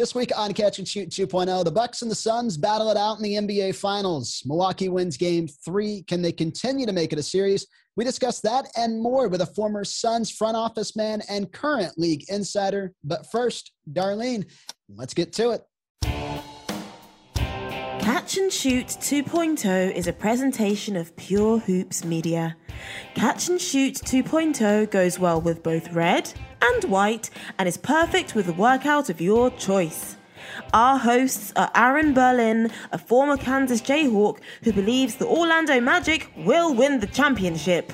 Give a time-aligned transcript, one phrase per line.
[0.00, 3.18] This week on Catch and Shoot 2.0, the Bucks and the Suns battle it out
[3.18, 4.42] in the NBA Finals.
[4.46, 6.04] Milwaukee wins game three.
[6.04, 7.66] Can they continue to make it a series?
[7.96, 12.24] We discuss that and more with a former Suns front office man and current league
[12.30, 12.94] insider.
[13.04, 14.50] But first, Darlene,
[14.88, 15.64] let's get to it.
[18.00, 22.56] Catch and Shoot 2.0 is a presentation of Pure Hoops Media.
[23.14, 26.32] Catch and Shoot 2.0 goes well with both red
[26.62, 27.28] and white
[27.58, 30.16] and is perfect with the workout of your choice.
[30.72, 36.74] Our hosts are Aaron Berlin, a former Kansas Jayhawk who believes the Orlando Magic will
[36.74, 37.92] win the championship.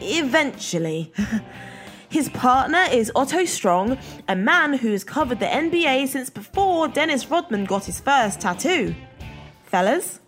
[0.00, 1.12] Eventually.
[2.08, 7.28] His partner is Otto Strong, a man who has covered the NBA since before Dennis
[7.30, 8.94] Rodman got his first tattoo.
[9.68, 10.20] Fellas?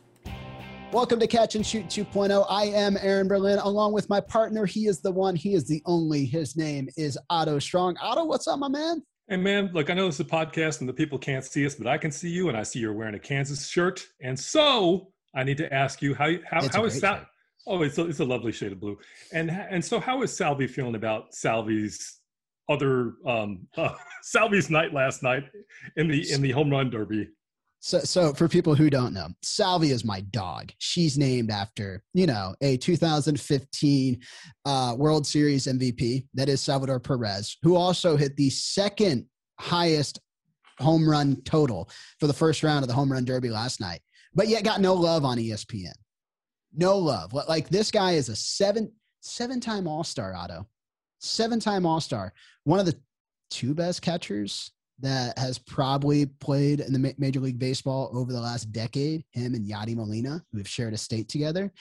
[0.92, 2.44] Welcome to Catch and Shoot 2.0.
[2.48, 4.66] I am Aaron Berlin, along with my partner.
[4.66, 6.26] He is the one, he is the only.
[6.26, 7.96] His name is Otto Strong.
[8.02, 9.02] Otto, what's up, my man?
[9.28, 11.76] Hey man, look, I know this is a podcast and the people can't see us,
[11.76, 14.04] but I can see you, and I see you're wearing a Kansas shirt.
[14.20, 17.24] And so I need to ask you how how, how is Sal?
[17.66, 18.98] Oh, it's a, it's a lovely shade of blue.
[19.32, 22.18] And and so how is Salvi feeling about Salvi's
[22.68, 25.44] other um uh, Salvi's night last night
[25.96, 27.28] in the in the home run derby?
[27.82, 30.70] So, so for people who don't know, Salvi is my dog.
[30.78, 34.20] She's named after, you know, a 2015
[34.66, 36.26] uh, World Series MVP.
[36.34, 39.26] That is Salvador Perez, who also hit the second
[39.58, 40.20] highest
[40.78, 44.00] home run total for the first round of the home run derby last night,
[44.34, 45.94] but yet got no love on ESPN.
[46.74, 47.32] No love.
[47.32, 50.34] Like this guy is a seven seven time All Star.
[50.34, 50.66] Otto,
[51.18, 52.32] seven time All Star.
[52.64, 52.98] One of the
[53.50, 58.72] two best catchers that has probably played in the Major League Baseball over the last
[58.72, 61.72] decade, him and Yadi Molina, who have shared a state together.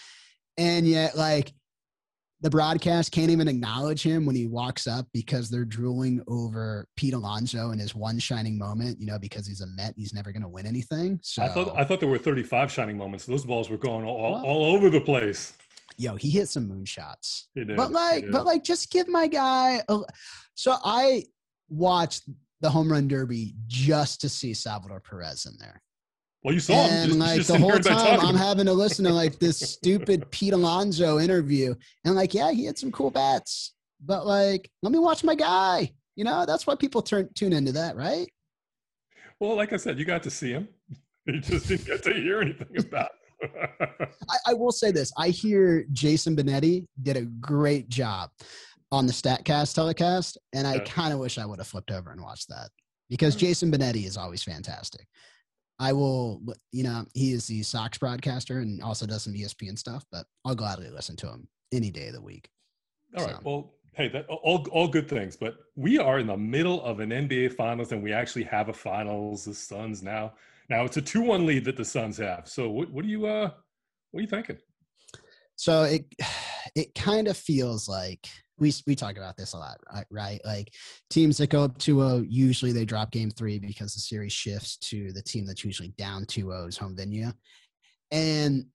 [0.57, 1.53] And yet, like,
[2.41, 7.13] the broadcast can't even acknowledge him when he walks up because they're drooling over Pete
[7.13, 10.43] Alonso and his one shining moment, you know, because he's a Met, he's never going
[10.43, 11.19] to win anything.
[11.21, 13.25] So I thought I thought there were 35 shining moments.
[13.25, 15.53] Those balls were going all, well, all over the place.
[15.97, 17.47] Yo, he hit some moonshots.
[17.55, 19.81] But like, but like, just give my guy.
[19.89, 19.99] A,
[20.55, 21.25] so I
[21.67, 22.23] watched
[22.61, 25.81] the home run derby just to see Salvador Perez in there.
[26.43, 27.07] Well, you saw and him.
[27.07, 30.53] Just, like just the whole time, I'm having to listen to like this stupid Pete
[30.53, 31.75] Alonso interview,
[32.05, 35.91] and like, yeah, he had some cool bats, but like, let me watch my guy.
[36.15, 38.27] You know, that's why people turn tune into that, right?
[39.39, 40.67] Well, like I said, you got to see him.
[41.25, 43.11] You just didn't get to hear anything about.
[43.43, 48.31] I, I will say this: I hear Jason Benetti did a great job
[48.91, 52.21] on the Statcast telecast, and I kind of wish I would have flipped over and
[52.21, 52.69] watched that
[53.09, 55.05] because Jason Benetti is always fantastic.
[55.79, 56.41] I will,
[56.71, 60.55] you know, he is the Sox broadcaster and also does some ESPN stuff, but I'll
[60.55, 62.49] gladly listen to him any day of the week.
[63.15, 63.31] All so.
[63.31, 63.43] right.
[63.43, 67.11] Well, hey, that all all good things, but we are in the middle of an
[67.11, 69.45] NBA Finals, and we actually have a Finals.
[69.45, 70.33] The Suns now.
[70.69, 72.47] Now it's a two-one lead that the Suns have.
[72.47, 73.49] So what what do you uh
[74.11, 74.57] what are you thinking?
[75.55, 76.05] So it
[76.75, 78.27] it kind of feels like
[78.59, 80.05] we we talk about this a lot, right?
[80.11, 80.41] Right?
[80.45, 80.73] Like
[81.09, 85.11] teams that go up 2-0, usually they drop game three because the series shifts to
[85.13, 87.31] the team that's usually down 2-0's home venue.
[88.11, 88.65] And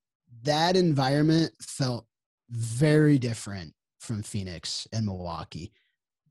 [0.42, 2.06] that environment felt
[2.50, 5.72] very different from Phoenix and Milwaukee.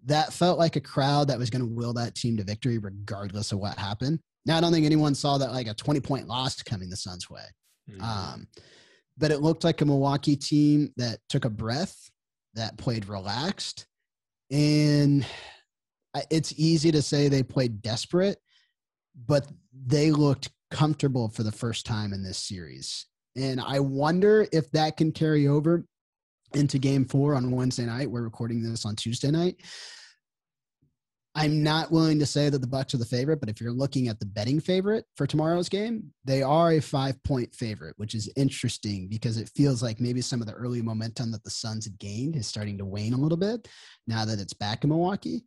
[0.05, 3.51] That felt like a crowd that was going to will that team to victory regardless
[3.51, 4.19] of what happened.
[4.45, 7.29] Now, I don't think anyone saw that like a 20 point loss coming the Suns'
[7.29, 7.45] way.
[7.89, 8.03] Mm-hmm.
[8.03, 8.47] Um,
[9.17, 12.09] but it looked like a Milwaukee team that took a breath
[12.55, 13.85] that played relaxed.
[14.51, 15.25] And
[16.29, 18.37] it's easy to say they played desperate,
[19.27, 19.47] but
[19.85, 23.07] they looked comfortable for the first time in this series.
[23.35, 25.85] And I wonder if that can carry over
[26.53, 28.09] into game four on Wednesday night.
[28.09, 29.57] We're recording this on Tuesday night.
[31.35, 34.07] I'm not willing to say that the Bucks are the favorite, but if you're looking
[34.07, 38.31] at the betting favorite for tomorrow's game, they are a five point favorite, which is
[38.35, 41.97] interesting because it feels like maybe some of the early momentum that the Suns had
[41.97, 43.67] gained is starting to wane a little bit
[44.05, 45.43] now that it's back in Milwaukee.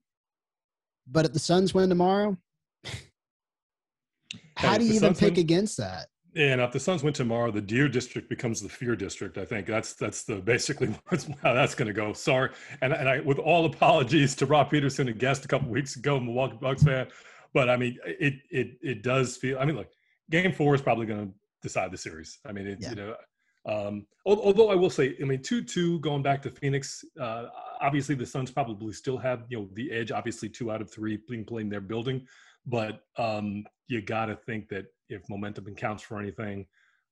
[1.09, 2.37] But if the Suns win tomorrow,
[4.57, 6.09] how do you even pick win, against that?
[6.37, 9.39] And if the Suns win tomorrow, the Deer District becomes the Fear District.
[9.39, 10.89] I think that's that's the basically
[11.43, 12.13] how that's going to go.
[12.13, 12.51] Sorry,
[12.83, 16.21] and and I with all apologies to Rob Peterson, a guest a couple weeks ago,
[16.21, 17.09] Milwaukee Bucks fan,
[17.55, 19.59] but I mean, it it it does feel.
[19.59, 19.89] I mean, look,
[20.31, 22.39] Game Four is probably going to decide the series.
[22.45, 22.91] I mean, it, yeah.
[22.91, 23.15] you know.
[23.65, 27.03] Um, although I will say, I mean, two two going back to Phoenix.
[27.19, 27.47] Uh,
[27.81, 30.13] obviously, the Suns probably still have you know the edge.
[30.13, 32.27] Obviously, two out of three being playing their building,
[32.67, 36.67] but um, you got to think that if momentum counts for anything,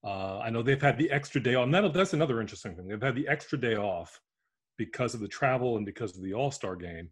[0.04, 1.64] uh, I know they've had the extra day off.
[1.64, 2.88] And that's another interesting thing.
[2.88, 4.20] They've had the extra day off
[4.76, 7.10] because of the travel and because of the All Star game.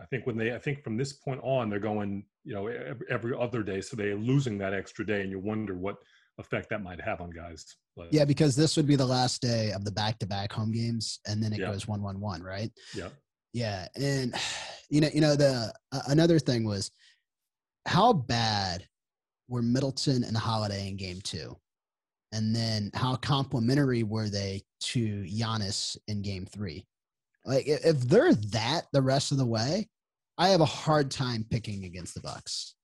[0.00, 3.06] I think when they, I think from this point on, they're going, you know, every,
[3.10, 3.80] every other day.
[3.80, 5.96] So they're losing that extra day, and you wonder what
[6.38, 7.64] effect that might have on guys.
[7.96, 11.42] But, yeah, because this would be the last day of the back-to-back home games, and
[11.42, 11.70] then it yeah.
[11.70, 12.70] goes one-one-one, right?
[12.94, 13.08] Yeah.
[13.52, 14.34] Yeah, and
[14.90, 16.90] you know, you know, the uh, another thing was
[17.86, 18.86] how bad
[19.48, 21.56] were Middleton and Holiday in Game Two,
[22.32, 26.86] and then how complimentary were they to Giannis in Game Three?
[27.44, 29.88] Like, if they're that the rest of the way,
[30.36, 32.74] I have a hard time picking against the Bucks.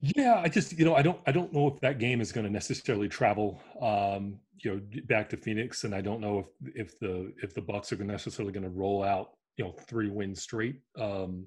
[0.00, 2.46] Yeah, I just you know I don't I don't know if that game is going
[2.46, 6.98] to necessarily travel um, you know back to Phoenix, and I don't know if if
[7.00, 10.80] the if the Bucks are necessarily going to roll out you know three wins straight.
[10.96, 11.46] Um,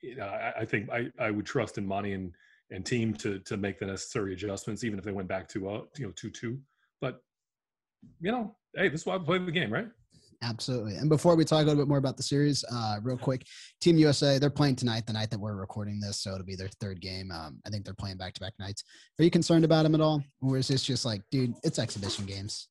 [0.00, 2.32] you know, I, I, think I I would trust in Monty and
[2.74, 5.82] and team to to make the necessary adjustments, even if they went back to uh
[5.96, 6.58] you know two two.
[7.00, 7.20] But
[8.20, 9.88] you know, hey, this is why I play the game, right?
[10.42, 10.96] Absolutely.
[10.96, 13.46] And before we talk a little bit more about the series, uh, real quick,
[13.80, 16.20] Team USA, they're playing tonight, the night that we're recording this.
[16.20, 17.30] So it'll be their third game.
[17.30, 18.84] Um, I think they're playing back to back nights.
[19.18, 20.22] Are you concerned about them at all?
[20.42, 22.68] Or is this just like, dude, it's exhibition games?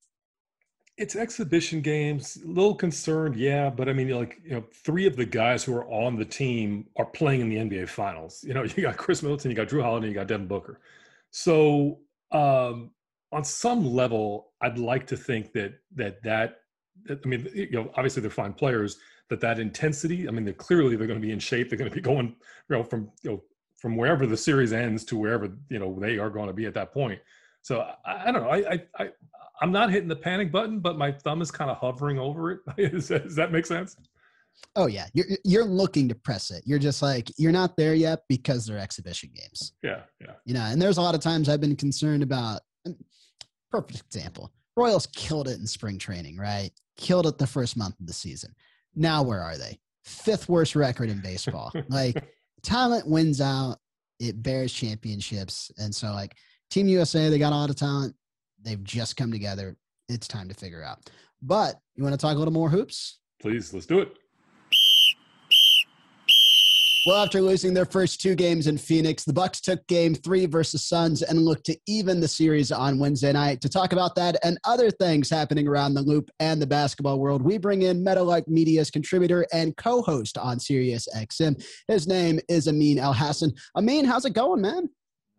[0.98, 2.38] It's exhibition games.
[2.44, 3.70] A little concerned, yeah.
[3.70, 6.88] But I mean, like, you know, three of the guys who are on the team
[6.98, 8.44] are playing in the NBA finals.
[8.48, 10.80] You know, you got Khris Middleton, you got Jrue Holiday, you got Devin Booker.
[11.32, 12.00] So,
[12.32, 12.92] um,
[13.32, 16.60] on some level, I'd like to think that that that
[17.10, 19.00] I mean, you know, obviously they're fine players,
[19.30, 21.70] but that intensity, I mean, they're clearly they're going to be in shape.
[21.70, 22.36] They're going to be going,
[22.70, 23.44] you know, from you know
[23.76, 26.74] from wherever the series ends to wherever you know they are going to be at
[26.76, 27.20] that point.
[27.62, 28.50] So I, I don't know.
[28.50, 29.10] I, I, I
[29.64, 32.60] I'm not hitting the panic button, but my thumb is kind of hovering over it.
[32.92, 33.96] does, that, does that make sense?
[34.76, 36.64] Oh yeah, you're you're looking to press it.
[36.66, 39.72] You're just like you're not there yet because they're exhibition games.
[39.82, 40.34] Yeah, yeah.
[40.46, 42.60] You know, and there's a lot of times I've been concerned about.
[43.72, 44.52] Perfect example.
[44.76, 46.72] Royals killed it in spring training, right?
[46.98, 48.54] Killed it the first month of the season.
[48.96, 49.80] Now where are they?
[50.04, 51.72] Fifth worst record in baseball.
[51.88, 52.22] like
[52.64, 53.78] talent wins out,
[54.20, 55.72] it bears championships.
[55.78, 56.36] And so like
[56.70, 58.14] Team USA, they got a lot of talent.
[58.64, 59.76] They've just come together.
[60.10, 61.10] It's time to figure out.
[61.42, 63.20] But you want to talk a little more hoops?
[63.42, 64.18] Please, let's do it.
[67.06, 70.86] Well, after losing their first two games in Phoenix, the Bucks took game three versus
[70.86, 73.60] Suns and looked to even the series on Wednesday night.
[73.60, 77.42] To talk about that and other things happening around the loop and the basketball world,
[77.42, 81.62] we bring in Meadowlark Media's contributor and co-host on Sirius XM.
[81.90, 83.52] His name is Amin Elhassan.
[83.76, 84.88] Amin, how's it going, man?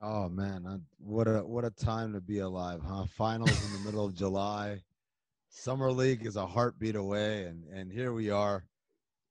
[0.06, 3.06] Oh man, I, what a what a time to be alive, huh?
[3.16, 4.82] Finals in the middle of July.
[5.48, 8.66] Summer League is a heartbeat away, and and here we are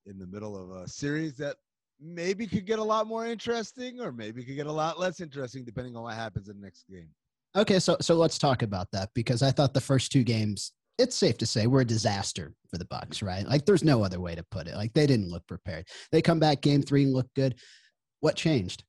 [0.08, 1.58] in the middle of a series that
[2.02, 5.64] maybe could get a lot more interesting or maybe could get a lot less interesting
[5.64, 7.10] depending on what happens in the next game.
[7.56, 11.16] Okay, so so let's talk about that because I thought the first two games it's
[11.16, 13.48] safe to say were a disaster for the Bucks, right?
[13.48, 14.74] Like there's no other way to put it.
[14.74, 15.86] Like they didn't look prepared.
[16.12, 17.60] They come back game 3 and look good.
[18.22, 18.84] What changed?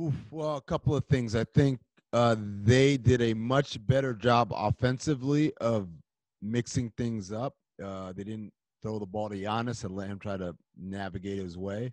[0.00, 1.34] Oof, well, a couple of things.
[1.36, 1.80] I think
[2.12, 5.88] uh, they did a much better job offensively of
[6.40, 7.54] mixing things up.
[7.82, 11.56] Uh, they didn't throw the ball to Giannis and let him try to navigate his
[11.56, 11.92] way.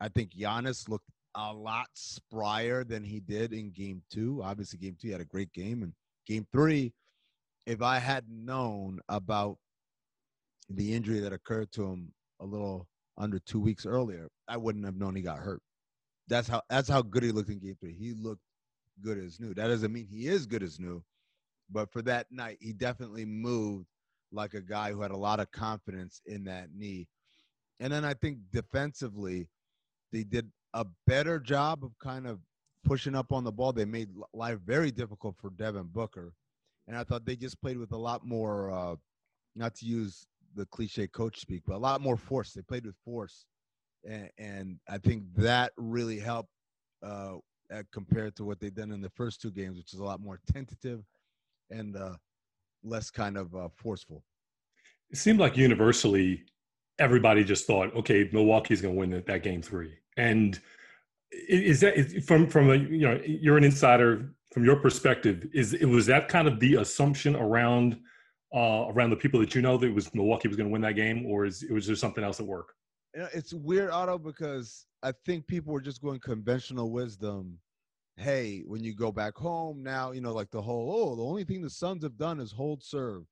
[0.00, 4.42] I think Giannis looked a lot sprier than he did in game two.
[4.42, 5.82] Obviously, game two had a great game.
[5.82, 5.92] And
[6.26, 6.92] game three,
[7.66, 9.58] if I had known about
[10.68, 12.86] the injury that occurred to him a little
[13.16, 15.62] under two weeks earlier, I wouldn't have known he got hurt.
[16.28, 17.94] That's how that's how good he looked in game three.
[17.94, 18.42] He looked
[19.02, 19.54] good as new.
[19.54, 21.02] That doesn't mean he is good as new,
[21.70, 23.86] but for that night, he definitely moved
[24.32, 27.08] like a guy who had a lot of confidence in that knee.
[27.80, 29.48] And then I think defensively,
[30.12, 32.40] they did a better job of kind of
[32.84, 33.72] pushing up on the ball.
[33.72, 36.34] They made life very difficult for Devin Booker.
[36.86, 38.96] And I thought they just played with a lot more, uh,
[39.54, 42.52] not to use the cliche coach speak, but a lot more force.
[42.52, 43.44] They played with force.
[44.04, 46.50] And, I think that really helped
[47.02, 47.36] uh,
[47.92, 50.40] compared to what they've done in the first two games, which is a lot more
[50.52, 51.04] tentative
[51.70, 52.14] and uh,
[52.82, 54.22] less kind of uh, forceful.
[55.10, 56.44] It seemed like universally
[56.98, 59.94] everybody just thought, okay, Milwaukee's going to win that, game three.
[60.16, 60.58] And
[61.30, 65.46] is that from from a you know you're an insider from your perspective?
[65.52, 67.98] Is it was that kind of the assumption around
[68.54, 70.94] uh, around the people that you know that was Milwaukee was going to win that
[70.94, 72.74] game, or is it was there something else at work?
[73.14, 77.58] It's weird, Otto, because I think people were just going conventional wisdom.
[78.16, 81.44] Hey, when you go back home now, you know, like the whole oh, the only
[81.44, 83.24] thing the Suns have done is hold serve.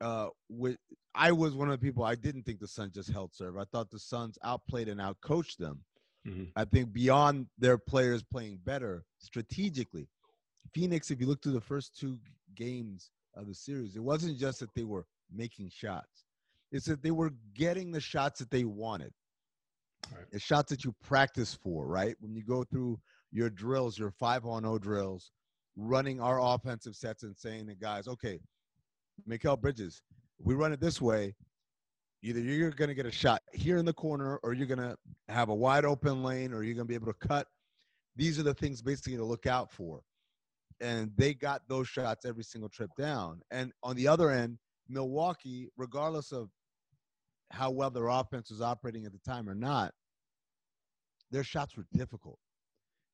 [0.00, 0.76] Uh, with
[1.14, 3.58] I was one of the people I didn't think the Suns just held serve.
[3.58, 5.80] I thought the Suns outplayed and outcoached them.
[6.26, 6.44] Mm-hmm.
[6.54, 10.06] I think beyond their players playing better strategically,
[10.72, 12.18] Phoenix, if you look through the first two
[12.54, 16.26] games of the series, it wasn't just that they were making shots;
[16.72, 19.12] it's that they were getting the shots that they wanted.
[20.14, 20.30] Right.
[20.32, 22.16] The shots that you practice for, right?
[22.20, 22.98] When you go through
[23.32, 25.30] your drills, your five on zero drills,
[25.76, 28.40] running our offensive sets and saying to guys, okay,
[29.28, 30.02] Mikal Bridges,
[30.38, 31.34] we run it this way,
[32.22, 34.96] either you're going to get a shot here in the corner or you're going to
[35.28, 37.46] have a wide open lane or you're going to be able to cut.
[38.16, 40.00] These are the things basically to look out for.
[40.80, 43.42] And they got those shots every single trip down.
[43.50, 44.58] And on the other end,
[44.88, 46.48] Milwaukee, regardless of
[47.50, 49.92] how well their offense was operating at the time or not,
[51.30, 52.38] their shots were difficult.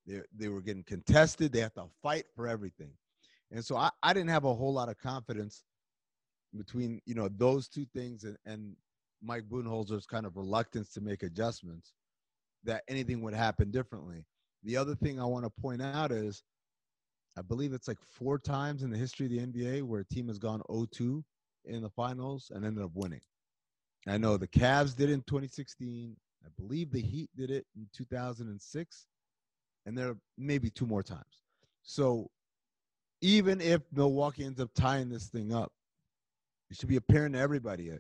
[0.07, 1.53] They, they were getting contested.
[1.53, 2.93] They had to fight for everything.
[3.51, 5.65] And so I, I didn't have a whole lot of confidence
[6.57, 8.77] between, you know, those two things and, and
[9.23, 11.93] Mike Budenholzer's kind of reluctance to make adjustments
[12.65, 14.25] that anything would happen differently.
[14.65, 16.43] The other thing I want to point out is
[17.39, 20.29] I believe it's like four times in the history of the NBA where a team
[20.29, 21.23] has gone 0-2
[21.67, 23.21] in the finals and ended up winning.
[24.09, 26.17] I know the Cavs did it in 2016.
[26.45, 29.07] I believe the Heat did it in 2006.
[29.85, 31.43] And there are maybe two more times.
[31.83, 32.31] So
[33.21, 35.73] even if Milwaukee ends up tying this thing up,
[36.71, 37.91] it should be apparent to everybody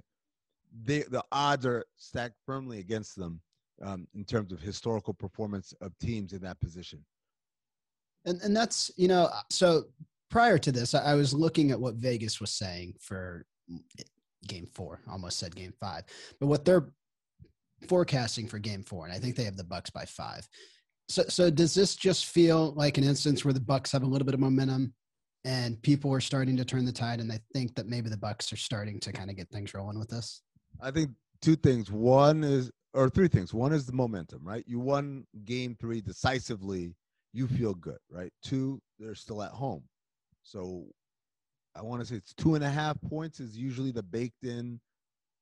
[0.84, 3.40] they, the odds are stacked firmly against them
[3.82, 7.04] um, in terms of historical performance of teams in that position.
[8.24, 9.84] And and that's you know so
[10.30, 13.46] prior to this, I was looking at what Vegas was saying for
[14.46, 15.00] Game Four.
[15.10, 16.04] Almost said Game Five,
[16.40, 16.88] but what they're
[17.88, 20.48] forecasting for Game Four, and I think they have the Bucks by five.
[21.08, 24.26] So so does this just feel like an instance where the Bucks have a little
[24.26, 24.94] bit of momentum?
[25.44, 28.52] And people are starting to turn the tide, and they think that maybe the Bucks
[28.52, 30.42] are starting to kind of get things rolling with this.
[30.80, 31.10] I think
[31.40, 31.88] two things.
[31.88, 33.54] One is, or three things.
[33.54, 34.64] One is the momentum, right?
[34.66, 36.96] You won game three decisively.
[37.32, 38.32] You feel good, right?
[38.42, 39.84] Two, they're still at home.
[40.42, 40.86] So
[41.76, 44.80] I want to say it's two and a half points is usually the baked in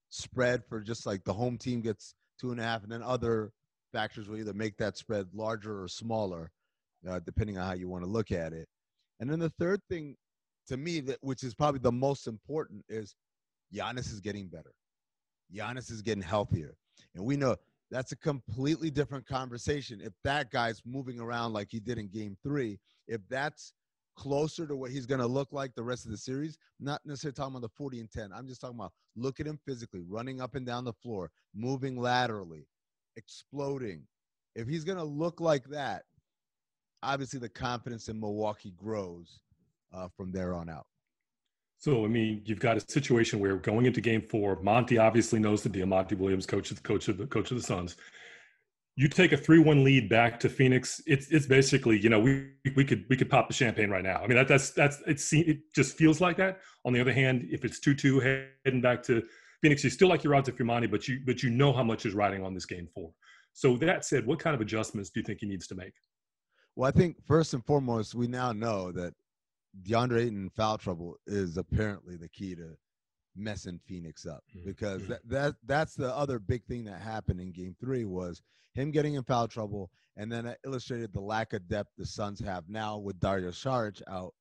[0.09, 3.53] spread for just like the home team gets two and a half, and then other
[3.93, 6.50] factors will either make that spread larger or smaller,
[7.09, 8.67] uh, depending on how you want to look at it.
[9.21, 10.17] And then the third thing
[10.67, 13.14] to me that which is probably the most important is
[13.73, 14.73] Giannis is getting better.
[15.55, 16.75] Giannis is getting healthier.
[17.14, 17.57] And we know
[17.91, 20.00] that's a completely different conversation.
[20.00, 23.73] If that guy's moving around like he did in game three, if that's
[24.16, 27.35] closer to what he's going to look like the rest of the series, not necessarily
[27.35, 28.30] talking about the 40 and 10.
[28.35, 31.97] I'm just talking about look at him physically, running up and down the floor, moving
[31.97, 32.66] laterally,
[33.16, 34.02] exploding.
[34.54, 36.04] If he's going to look like that,
[37.02, 39.40] obviously the confidence in Milwaukee grows
[39.92, 40.87] uh, from there on out.
[41.78, 45.62] So, I mean, you've got a situation where going into game four, Monty obviously knows
[45.62, 45.87] the deal.
[45.87, 47.97] Monty Williams, coach coach of the coach of the Suns.
[48.97, 51.01] You take a three-one lead back to Phoenix.
[51.07, 54.19] It's it's basically, you know, we we could we could pop the champagne right now.
[54.23, 56.61] I mean, that, that's that's it's it just feels like that.
[56.85, 59.23] On the other hand, if it's two-two heading back to
[59.63, 61.83] Phoenix, you still like your odds if you're Monty, but you but you know how
[61.83, 63.11] much is riding on this game four.
[63.53, 65.95] So that said, what kind of adjustments do you think he needs to make?
[66.77, 69.15] Well, I think first and foremost, we now know that
[69.83, 72.77] DeAndre Ayton foul trouble is apparently the key to
[73.37, 74.67] messing Phoenix up mm-hmm.
[74.67, 75.12] because mm-hmm.
[75.12, 78.43] that, that that's the other big thing that happened in game three was
[78.75, 82.41] him getting in foul trouble and then it illustrated the lack of depth the Suns
[82.41, 84.35] have now with Dario Saric out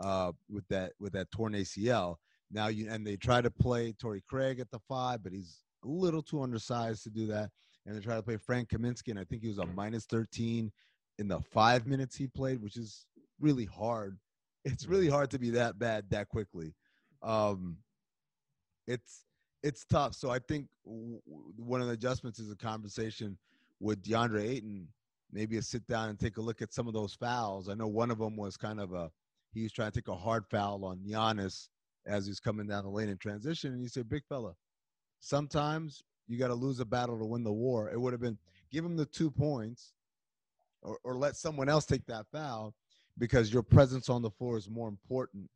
[0.00, 2.16] uh, with that with that torn ACL.
[2.50, 5.88] Now you and they try to play Torrey Craig at the five, but he's a
[5.88, 7.50] little too undersized to do that.
[7.86, 10.70] And they try to play Frank Kaminsky, and I think he was a minus 13
[11.18, 13.06] in the five minutes he played, which is
[13.40, 14.18] really hard
[14.64, 16.74] it's really hard to be that bad that quickly.
[17.22, 17.78] Um,
[18.88, 19.24] it's
[19.62, 20.14] it's tough.
[20.14, 21.20] So I think w-
[21.56, 23.36] one of the adjustments is a conversation
[23.80, 24.88] with DeAndre Ayton,
[25.30, 27.68] maybe a sit down and take a look at some of those fouls.
[27.68, 29.10] I know one of them was kind of a
[29.52, 31.68] he was trying to take a hard foul on Giannis
[32.06, 34.54] as he's coming down the lane in transition, and he said, "Big fella,
[35.20, 38.38] sometimes you got to lose a battle to win the war." It would have been
[38.72, 39.92] give him the two points,
[40.82, 42.74] or, or let someone else take that foul
[43.18, 45.50] because your presence on the floor is more important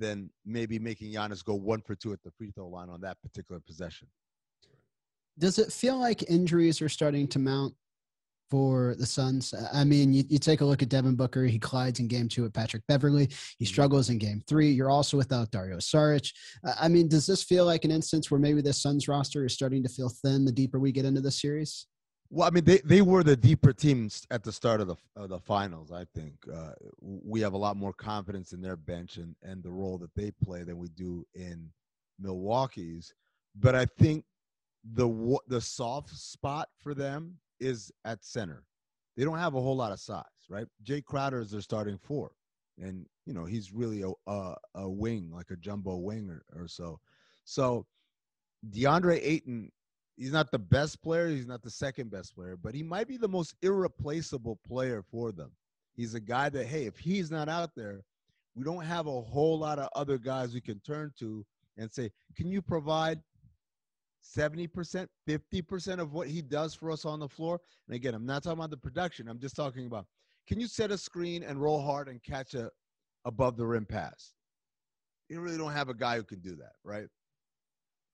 [0.00, 3.20] than maybe making Giannis go one for two at the free throw line on that
[3.22, 4.08] particular possession.
[5.38, 7.74] Does it feel like injuries are starting to mount
[8.50, 9.54] for the Suns.
[9.72, 11.44] I mean, you, you take a look at Devin Booker.
[11.44, 13.26] He collides in game two with Patrick Beverley.
[13.26, 13.64] He mm-hmm.
[13.66, 14.70] struggles in game three.
[14.70, 16.32] You're also without Dario Saric.
[16.78, 19.82] I mean, does this feel like an instance where maybe the Suns roster is starting
[19.84, 21.86] to feel thin the deeper we get into the series?
[22.32, 25.30] Well, I mean, they, they were the deeper teams at the start of the of
[25.30, 25.90] the finals.
[25.90, 29.72] I think uh, we have a lot more confidence in their bench and, and the
[29.72, 31.70] role that they play than we do in
[32.20, 33.14] Milwaukee's.
[33.56, 34.24] But I think
[34.94, 38.62] the the soft spot for them is at center.
[39.16, 40.66] They don't have a whole lot of size, right?
[40.84, 42.30] Jae Crowder is their starting four,
[42.78, 46.68] and you know he's really a a, a wing, like a jumbo wing or, or
[46.68, 47.00] so.
[47.44, 47.86] So
[48.70, 49.72] DeAndre Ayton,
[50.20, 53.16] he's not the best player, he's not the second best player, but he might be
[53.16, 55.50] the most irreplaceable player for them.
[55.96, 58.02] He's a guy that, hey, if he's not out there,
[58.54, 61.44] we don't have a whole lot of other guys we can turn to
[61.78, 63.20] and say, can you provide
[64.22, 67.58] 70%, 50% of what he does for us on the floor.
[67.88, 69.28] And again, I'm not talking about the production.
[69.28, 70.04] I'm just talking about
[70.46, 72.70] can you set a screen and roll hard and catch a
[73.24, 74.34] above the rim pass?
[75.30, 77.06] You really don't have a guy who can do that, right?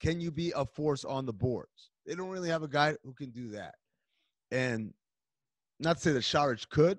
[0.00, 1.90] Can you be a force on the boards?
[2.06, 3.75] They don't really have a guy who can do that.
[4.50, 4.94] And
[5.80, 6.98] not to say that Saric could,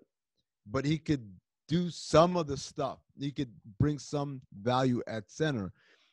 [0.70, 1.32] but he could
[1.68, 3.00] do some of the stuff.
[3.20, 5.72] He could bring some value at center.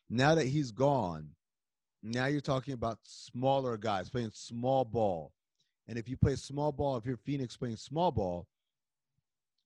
[0.08, 1.28] Now that he's gone,
[2.02, 5.32] now you're talking about smaller guys playing small ball.
[5.88, 8.46] And if you play small ball, if you're Phoenix playing small ball,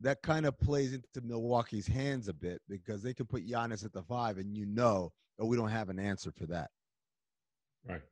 [0.00, 3.92] that kind of plays into Milwaukee's hands a bit because they can put Giannis at
[3.92, 6.70] the five, and you know, oh, we don't have an answer for that.
[7.88, 8.02] Right.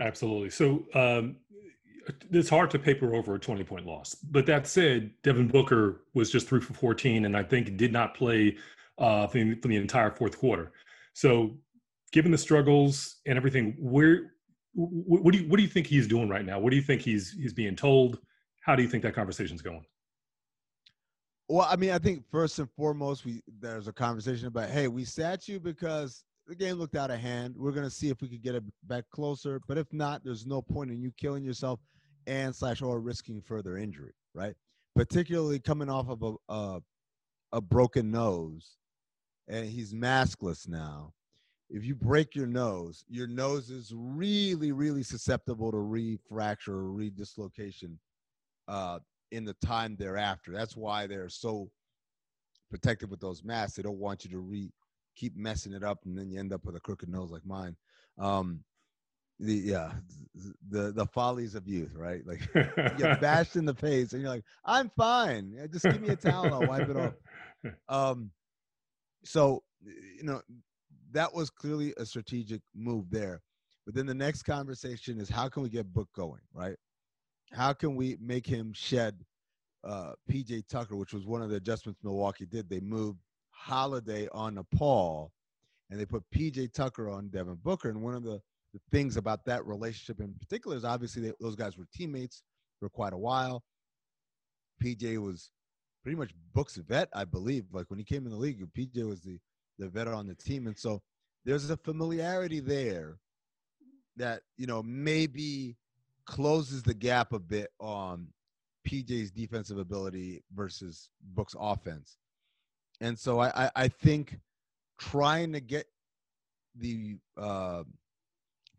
[0.00, 0.50] Absolutely.
[0.50, 1.36] So um,
[2.30, 4.14] it's hard to paper over a 20 point loss.
[4.14, 8.14] But that said, Devin Booker was just three for 14, and I think did not
[8.14, 8.56] play
[8.98, 10.72] uh, for, the, for the entire fourth quarter.
[11.12, 11.56] So
[12.12, 14.32] given the struggles and everything, where
[14.72, 16.60] what do you what do you think he's doing right now?
[16.60, 18.20] What do you think he's he's being told?
[18.60, 19.84] How do you think that conversation's going?
[21.48, 25.04] Well, I mean, I think first and foremost, we there's a conversation about, hey, we
[25.04, 27.54] sat you because the game looked out of hand.
[27.56, 30.60] We're gonna see if we could get it back closer, but if not, there's no
[30.60, 31.80] point in you killing yourself
[32.26, 34.54] and slash or risking further injury, right?
[34.94, 36.80] Particularly coming off of a a,
[37.52, 38.76] a broken nose,
[39.48, 41.14] and he's maskless now
[41.70, 47.96] if you break your nose, your nose is really, really susceptible to refracture or redislocation
[48.66, 48.98] uh,
[49.30, 50.52] in the time thereafter.
[50.52, 51.70] That's why they're so
[52.70, 53.76] protective with those masks.
[53.76, 54.72] They don't want you to re
[55.20, 57.76] keep messing it up, and then you end up with a crooked nose like mine.
[58.18, 58.64] Um,
[59.38, 59.92] the yeah,
[60.70, 62.26] the the follies of youth, right?
[62.26, 65.54] Like you get bashed in the face, and you're like, "I'm fine.
[65.70, 66.52] Just give me a towel.
[66.52, 67.14] I'll wipe it off."
[67.90, 68.30] Um,
[69.22, 70.40] so you know
[71.12, 73.42] that was clearly a strategic move there.
[73.84, 76.76] But then the next conversation is how can we get Book going, right?
[77.52, 79.26] How can we make him shed
[79.84, 82.68] uh, PJ Tucker, which was one of the adjustments Milwaukee did.
[82.68, 83.18] They moved
[83.60, 85.32] Holiday on Nepal,
[85.90, 87.90] and they put PJ Tucker on Devin Booker.
[87.90, 88.40] And one of the,
[88.72, 92.42] the things about that relationship in particular is obviously they, those guys were teammates
[92.78, 93.62] for quite a while.
[94.82, 95.50] PJ was
[96.02, 97.64] pretty much Book's vet, I believe.
[97.72, 99.38] Like when he came in the league, PJ was the
[99.78, 100.66] the veteran on the team.
[100.66, 101.02] And so
[101.44, 103.16] there's a familiarity there
[104.16, 105.76] that, you know, maybe
[106.26, 108.28] closes the gap a bit on
[108.86, 112.18] PJ's defensive ability versus Book's offense.
[113.00, 114.38] And so I, I, I think
[114.98, 115.86] trying to get
[116.74, 117.84] the uh,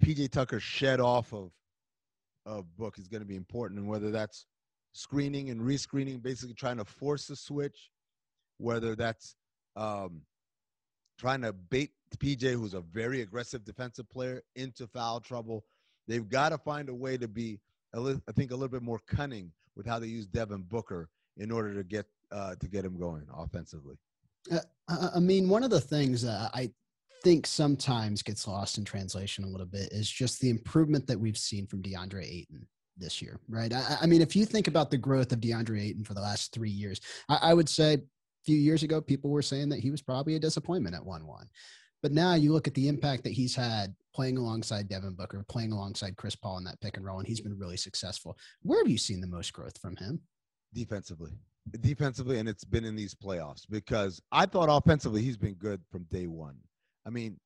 [0.03, 1.51] PJ Tucker shed off of
[2.45, 3.79] a Book is going to be important.
[3.79, 4.45] And whether that's
[4.93, 7.91] screening and rescreening, basically trying to force a switch,
[8.57, 9.35] whether that's
[9.75, 10.21] um,
[11.19, 15.63] trying to bait PJ, who's a very aggressive defensive player, into foul trouble.
[16.07, 17.59] They've got to find a way to be,
[17.95, 21.73] I think, a little bit more cunning with how they use Devin Booker in order
[21.75, 23.97] to get uh, to get him going offensively.
[24.49, 24.59] Uh,
[25.15, 26.71] I mean, one of the things I
[27.23, 31.37] think sometimes gets lost in translation a little bit is just the improvement that we've
[31.37, 33.71] seen from DeAndre Ayton this year, right?
[33.73, 36.53] I, I, mean, if you think about the growth of DeAndre Ayton for the last
[36.53, 36.99] three years,
[37.29, 37.99] I, I would say a
[38.45, 41.49] few years ago, people were saying that he was probably a disappointment at 1 1.
[42.01, 45.71] But now you look at the impact that he's had playing alongside Devin Booker, playing
[45.71, 48.37] alongside Chris Paul in that pick and roll, and he's been really successful.
[48.63, 50.21] Where have you seen the most growth from him?
[50.73, 51.31] Defensively.
[51.79, 56.03] Defensively, and it's been in these playoffs because I thought offensively he's been good from
[56.05, 56.57] day one.
[57.05, 57.37] I mean,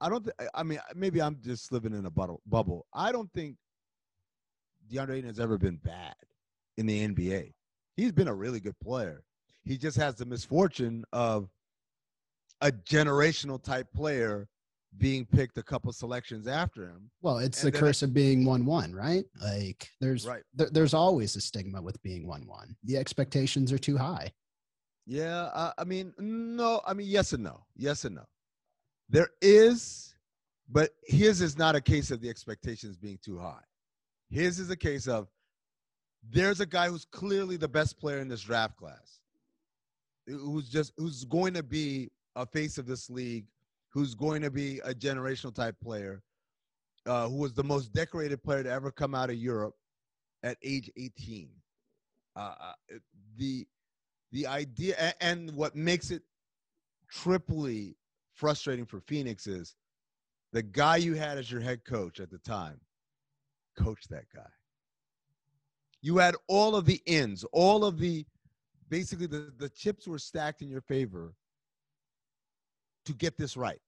[0.00, 0.24] I don't.
[0.24, 2.42] Th- I mean, maybe I'm just living in a bubble.
[2.46, 2.86] Bubble.
[2.92, 3.56] I don't think
[4.90, 6.14] DeAndre Ayton has ever been bad
[6.76, 7.52] in the NBA
[7.96, 9.22] he's been a really good player.
[9.64, 11.48] He just has the misfortune of
[12.60, 14.46] a generational type player
[14.98, 17.10] being picked a couple selections after him.
[17.22, 19.24] Well, it's and the curse of being one one, right?
[19.40, 20.42] Like there's right.
[20.54, 22.76] There, there's always a stigma with being one one.
[22.84, 24.32] The expectations are too high.
[25.06, 28.24] Yeah, uh, I mean, no, I mean, yes and no, yes and no.
[29.08, 30.16] There is,
[30.68, 33.62] but his is not a case of the expectations being too high.
[34.30, 35.28] His is a case of
[36.28, 39.20] there's a guy who's clearly the best player in this draft class,
[40.26, 43.46] who's just who's going to be a face of this league
[43.96, 46.22] who's going to be a generational type player,
[47.06, 49.74] uh, who was the most decorated player to ever come out of Europe
[50.42, 51.48] at age 18.
[52.36, 52.72] Uh, uh
[53.38, 53.66] the
[54.32, 56.20] the idea and what makes it
[57.10, 57.96] triply
[58.34, 59.74] frustrating for Phoenix is
[60.52, 62.78] the guy you had as your head coach at the time
[63.78, 64.50] coached that guy.
[66.02, 68.26] You had all of the ins, all of the
[68.90, 71.32] basically the, the chips were stacked in your favor
[73.06, 73.80] to get this right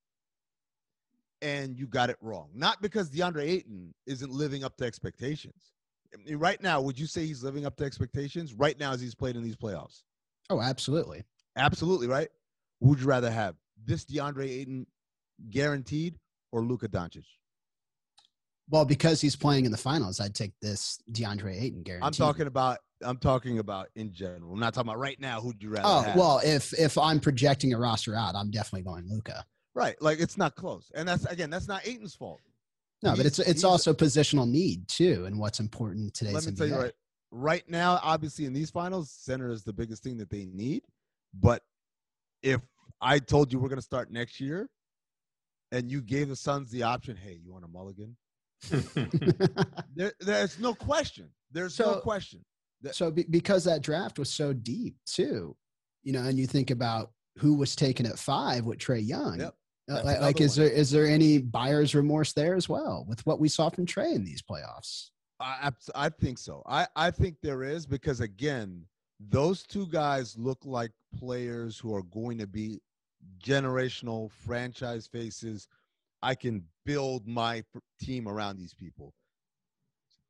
[1.42, 2.48] and you got it wrong.
[2.54, 5.72] Not because DeAndre Ayton isn't living up to expectations.
[6.14, 9.00] I mean, right now, would you say he's living up to expectations right now as
[9.00, 10.02] he's played in these playoffs?
[10.50, 11.24] Oh, absolutely.
[11.56, 12.28] Absolutely, right?
[12.80, 14.86] would you rather have this DeAndre Ayton
[15.50, 16.18] guaranteed
[16.52, 17.24] or Luka Doncic?
[18.70, 22.06] Well, because he's playing in the finals, I'd take this DeAndre Ayton guaranteed.
[22.06, 24.52] I'm talking about I'm talking about in general.
[24.52, 25.40] I'm not talking about right now.
[25.40, 25.86] Who'd you rather?
[25.86, 26.16] Oh have?
[26.16, 29.44] well, if if I'm projecting a roster out, I'm definitely going Luka.
[29.78, 29.94] Right.
[30.02, 30.90] Like it's not close.
[30.94, 32.40] And that's again, that's not Ayton's fault.
[33.00, 36.46] No, he's, but it's it's also positional need too, and what's important in today's Let
[36.46, 36.56] me NBA.
[36.56, 36.92] tell you right,
[37.30, 40.82] right now, obviously in these finals, center is the biggest thing that they need.
[41.32, 41.62] But
[42.42, 42.60] if
[43.00, 44.68] I told you we're gonna start next year
[45.70, 48.16] and you gave the Suns the option, hey, you want a mulligan?
[49.94, 51.28] there, there's no question.
[51.52, 52.44] There's so, no question.
[52.82, 55.56] That, so be, because that draft was so deep too,
[56.02, 59.38] you know, and you think about who was taken at five with Trae Young.
[59.38, 59.54] Yep.
[59.88, 63.48] Uh, like, is there is there any buyer's remorse there as well with what we
[63.48, 65.10] saw from Trae in these playoffs?
[65.40, 66.62] I I think so.
[66.66, 68.84] I I think there is because again,
[69.18, 72.80] those two guys look like players who are going to be
[73.42, 75.68] generational franchise faces.
[76.22, 77.62] I can build my
[78.00, 79.14] team around these people.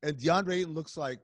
[0.03, 1.18] And DeAndre Ayton looks like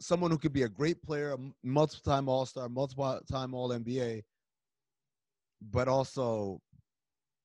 [0.00, 4.22] someone who could be a great player, multiple time All Star, multiple time All NBA,
[5.70, 6.60] but also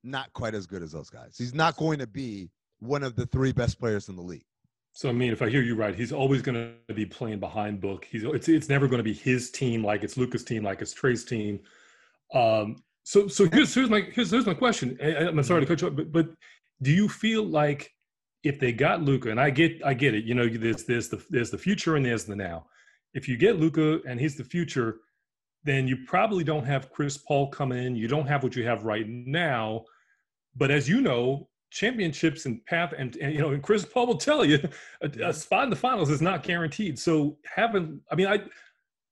[0.04, 1.36] not quite as good as those guys.
[1.38, 4.46] He's not going to be one of the three best players in the league.
[4.94, 7.80] So I mean, if I hear you right, he's always going to be playing behind
[7.80, 8.06] book.
[8.10, 10.94] He's it's it's never going to be his team like it's Luka's team, like it's
[10.94, 11.60] Trae's team.
[12.34, 14.98] Um, so so here's here's my here's, here's my question.
[15.02, 16.30] I'm sorry to cut you off, but but
[16.82, 17.94] do you feel like
[18.44, 21.24] if they got Luka, and I get I get it, you know, there's there's the
[21.30, 22.66] there's the future and there's the now.
[23.14, 25.00] If you get Luka and he's the future,
[25.64, 27.96] then you probably don't have Chris Paul come in.
[27.96, 29.84] You don't have what you have right now.
[30.56, 34.18] But as you know, championships and path and, and you know, and Chris Paul will
[34.18, 34.60] tell you
[35.02, 36.98] a, a, spot in the finals is not guaranteed.
[36.98, 38.42] So having, I mean, I,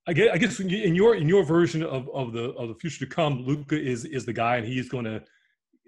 [0.08, 3.06] I guess, I guess in your in your version of, of the of the future
[3.06, 5.22] to come, Luka is is the guy, and he's going to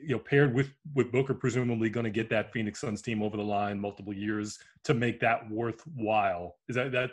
[0.02, 3.38] you know, paired with with Booker, presumably going to get that Phoenix Suns team over
[3.38, 6.56] the line multiple years to make that worthwhile.
[6.68, 7.12] Is that that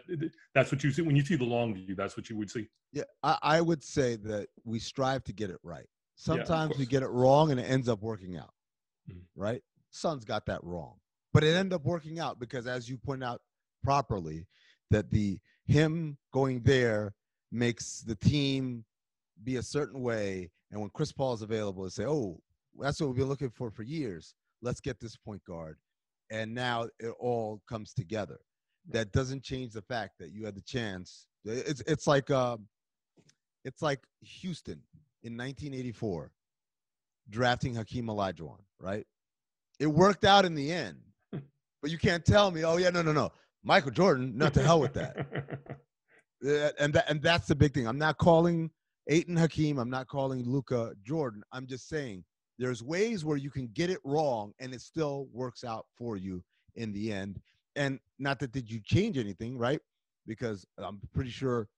[0.54, 1.94] that's what you see when you see the long view?
[1.94, 2.68] That's what you would see.
[2.92, 5.88] Yeah, I, I would say that we strive to get it right.
[6.14, 8.52] Sometimes yeah, we get it wrong and it ends up working out.
[9.10, 9.40] Mm-hmm.
[9.40, 9.62] Right?
[9.90, 10.94] Suns got that wrong,
[11.32, 13.40] but it ended up working out because, as you point out
[13.82, 14.46] properly,
[14.90, 17.14] that the him going there
[17.50, 18.84] makes the team
[19.44, 22.40] be a certain way and when Chris Paul is available, they say, "Oh,
[22.80, 24.34] that's what we've been looking for for years.
[24.62, 25.78] Let's get this point guard.
[26.30, 28.38] And now it all comes together.
[28.88, 31.26] That doesn't change the fact that you had the chance.
[31.44, 32.56] It's it's like uh,
[33.64, 34.80] it's like Houston
[35.22, 36.30] in 1984
[37.28, 39.04] drafting Hakeem Olajuwon, right?
[39.80, 40.98] It worked out in the end,
[41.32, 43.32] but you can't tell me, oh yeah, no, no, no,
[43.64, 45.16] Michael Jordan, not to hell with that.
[46.78, 47.86] and that and that's the big thing.
[47.86, 48.70] I'm not calling
[49.08, 49.78] Ayton Hakeem.
[49.78, 51.42] I'm not calling Luka Jordan.
[51.52, 52.24] I'm just saying
[52.58, 56.42] there's ways where you can get it wrong and it still works out for you
[56.74, 57.40] in the end.
[57.74, 59.80] And not that did you change anything, right?
[60.26, 61.68] Because I'm pretty sure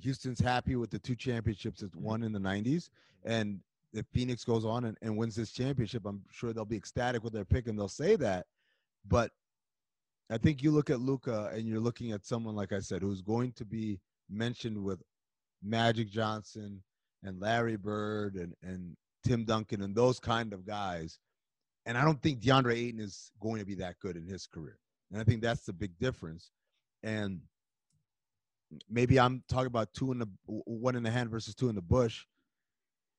[0.00, 2.90] Houston's happy with the two championships it's won in the 90s.
[3.24, 3.60] And
[3.92, 7.32] if Phoenix goes on and, and wins this championship, I'm sure they'll be ecstatic with
[7.32, 8.46] their pick and they'll say that.
[9.06, 9.32] But
[10.30, 13.20] I think you look at Luka and you're looking at someone, like I said, who's
[13.20, 14.00] going to be
[14.30, 15.02] mentioned with
[15.62, 16.82] Magic Johnson
[17.22, 21.18] and Larry Bird and, and Tim Duncan and those kind of guys.
[21.86, 24.78] And I don't think DeAndre Ayton is going to be that good in his career.
[25.10, 26.50] And I think that's the big difference.
[27.02, 27.40] And
[28.88, 31.82] maybe I'm talking about two in the one in the hand versus two in the
[31.82, 32.24] bush.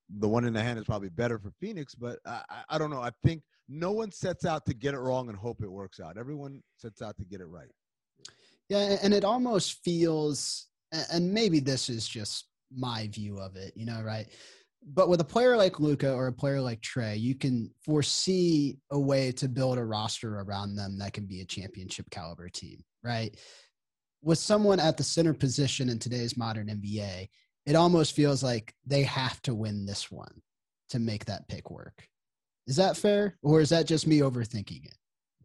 [0.10, 3.02] the one in the hand is probably better for Phoenix, but I, I don't know.
[3.02, 6.18] I think no one sets out to get it wrong and hope it works out.
[6.18, 7.72] Everyone sets out to get it right.
[8.70, 10.68] Yeah, and it almost feels,
[11.12, 14.28] and maybe this is just my view of it, you know, right?
[14.88, 19.00] But with a player like Luka or a player like Trae, you can foresee a
[19.00, 23.36] way to build a roster around them that can be a championship caliber team, right?
[24.22, 27.28] With someone at the center position in today's modern NBA,
[27.66, 30.42] it almost feels like they have to win this one
[30.90, 32.08] to make that pick work.
[32.68, 34.98] Is that fair, or is that just me overthinking it?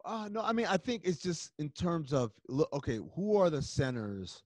[0.05, 2.33] Uh, no, I mean I think it's just in terms of
[2.73, 4.43] okay, who are the centers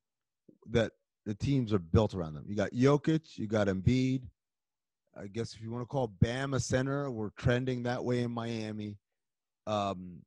[0.70, 0.92] that
[1.26, 2.44] the teams are built around them?
[2.48, 4.22] You got Jokic, you got Embiid.
[5.16, 8.30] I guess if you want to call Bam a center, we're trending that way in
[8.30, 8.98] Miami.
[9.66, 10.22] Um,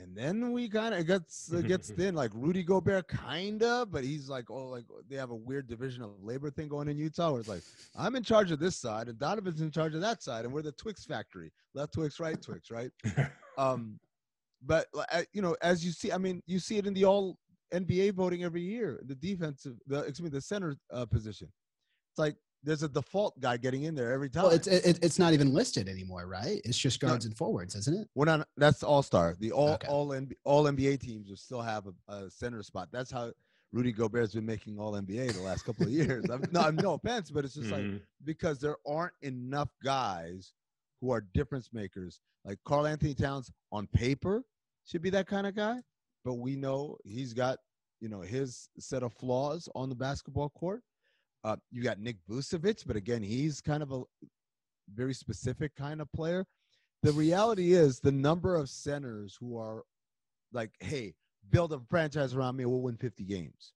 [0.00, 4.02] and then we kind of gets uh, gets thin like Rudy Gobert kind of but
[4.02, 7.30] he's like oh like they have a weird division of labor thing going in Utah
[7.30, 7.62] where it's like
[7.96, 10.62] I'm in charge of this side and Donovan's in charge of that side and we're
[10.62, 11.52] the Twix factory.
[11.74, 12.90] Left Twix right Twix right?
[13.58, 13.98] Um
[14.64, 17.36] but uh, you know as you see I mean you see it in the all
[17.74, 21.48] NBA voting every year the defensive the excuse me the center uh, position.
[22.12, 24.44] It's like there's a default guy getting in there every time.
[24.44, 26.60] Well, it's it, it's not even listed anymore, right?
[26.64, 27.30] It's just guards no.
[27.30, 28.08] and forwards, isn't it?
[28.14, 28.46] We're not.
[28.56, 29.36] That's all star.
[29.38, 29.88] The all okay.
[29.88, 32.88] all NBA, all NBA teams will still have a, a, center spot.
[32.92, 33.32] That's how
[33.72, 36.26] Rudy Gobert's been making all NBA the last couple of years.
[36.30, 37.92] I'm, no, I'm no offense, but it's just mm-hmm.
[37.92, 40.52] like because there aren't enough guys
[41.00, 42.20] who are difference makers.
[42.44, 44.42] Like Karl-Anthony Towns on paper
[44.84, 45.76] should be that kind of guy,
[46.24, 47.58] but we know he's got
[48.00, 50.82] you know his set of flaws on the basketball court
[51.44, 54.02] uh, you got Nick Vucevic, but again, he's kind of a
[54.94, 56.44] very specific kind of player.
[57.02, 59.84] The reality is the number of centers who are
[60.52, 61.14] like, hey,
[61.50, 63.72] build a franchise around me, we'll win 50 games.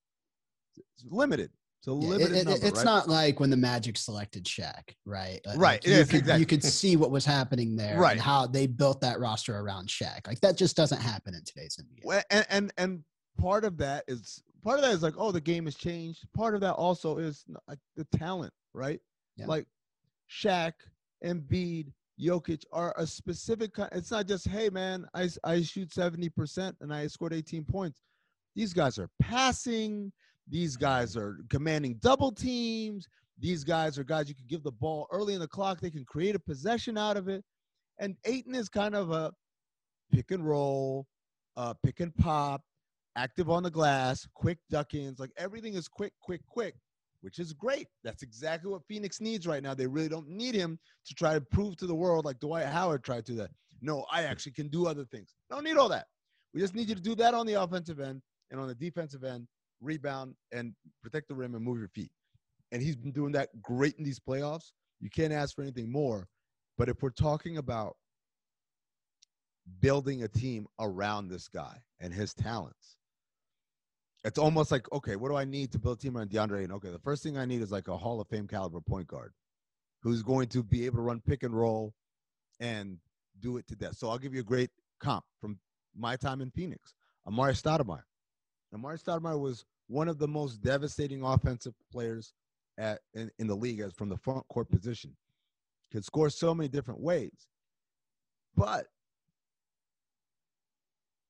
[0.76, 1.50] It's limited.
[1.78, 2.84] It's a limited it, it, number, It's right?
[2.84, 5.40] not like when the Magic selected Shaq, right?
[5.46, 5.86] Like, right.
[5.86, 6.40] you, could, exactly.
[6.40, 8.12] you could see what was happening there right.
[8.12, 10.26] and how they built that roster around Shaq.
[10.26, 12.04] Like that just doesn't happen in today's NBA.
[12.04, 13.04] Well, and, and, and
[13.38, 16.26] part of that is part of that is like, oh, the game has changed.
[16.34, 19.00] Part of that also is like the talent, right?
[19.36, 19.46] Yeah.
[19.46, 19.66] Like
[20.30, 20.72] Shaq,
[21.24, 23.90] Embiid, Jokic are a specific kind.
[23.92, 28.00] It's not just, hey, man, I, I shoot 70% and I scored 18 points.
[28.56, 30.12] These guys are passing.
[30.48, 33.06] These guys are commanding double teams.
[33.38, 35.80] These guys are guys you can give the ball early in the clock.
[35.80, 37.44] They can create a possession out of it.
[37.98, 39.32] And Ayton is kind of a
[40.12, 41.06] pick and roll,
[41.56, 42.62] uh, pick and pop,
[43.16, 45.18] active on the glass, quick duck ins.
[45.18, 46.74] Like everything is quick, quick, quick,
[47.20, 47.88] which is great.
[48.02, 49.74] That's exactly what Phoenix needs right now.
[49.74, 53.04] They really don't need him to try to prove to the world like Dwight Howard
[53.04, 53.50] tried to that.
[53.80, 55.34] No, I actually can do other things.
[55.50, 56.06] Don't need all that.
[56.52, 59.24] We just need you to do that on the offensive end and on the defensive
[59.24, 59.46] end,
[59.80, 60.72] rebound and
[61.02, 62.10] protect the rim and move your feet.
[62.72, 64.72] And he's been doing that great in these playoffs.
[65.00, 66.28] You can't ask for anything more.
[66.78, 67.96] But if we're talking about
[69.80, 72.96] building a team around this guy and his talents,
[74.24, 76.64] it's almost like okay, what do I need to build a team around DeAndre?
[76.64, 79.06] And okay, the first thing I need is like a Hall of Fame caliber point
[79.06, 79.32] guard
[80.02, 81.94] who's going to be able to run pick and roll
[82.60, 82.98] and
[83.40, 83.96] do it to death.
[83.96, 85.58] So I'll give you a great comp from
[85.96, 86.94] my time in Phoenix.
[87.26, 88.02] Amar'e Stoudemire.
[88.74, 92.32] Amar'e Stoudemire was one of the most devastating offensive players
[92.78, 95.16] at in, in the league as from the front court position.
[95.92, 97.48] Could score so many different ways.
[98.56, 98.86] But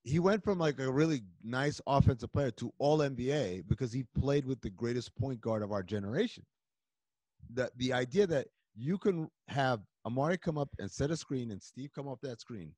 [0.05, 4.47] he went from like a really nice offensive player to all NBA because he played
[4.47, 6.45] with the greatest point guard of our generation.
[7.55, 11.63] That the idea that you can have Amar'e come up and set a screen and
[11.63, 12.73] Steve come off that screen,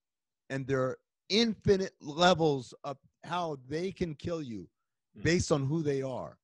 [0.51, 4.69] and there are infinite levels of how they can kill you
[5.17, 5.23] hmm.
[5.23, 6.39] based on who they are.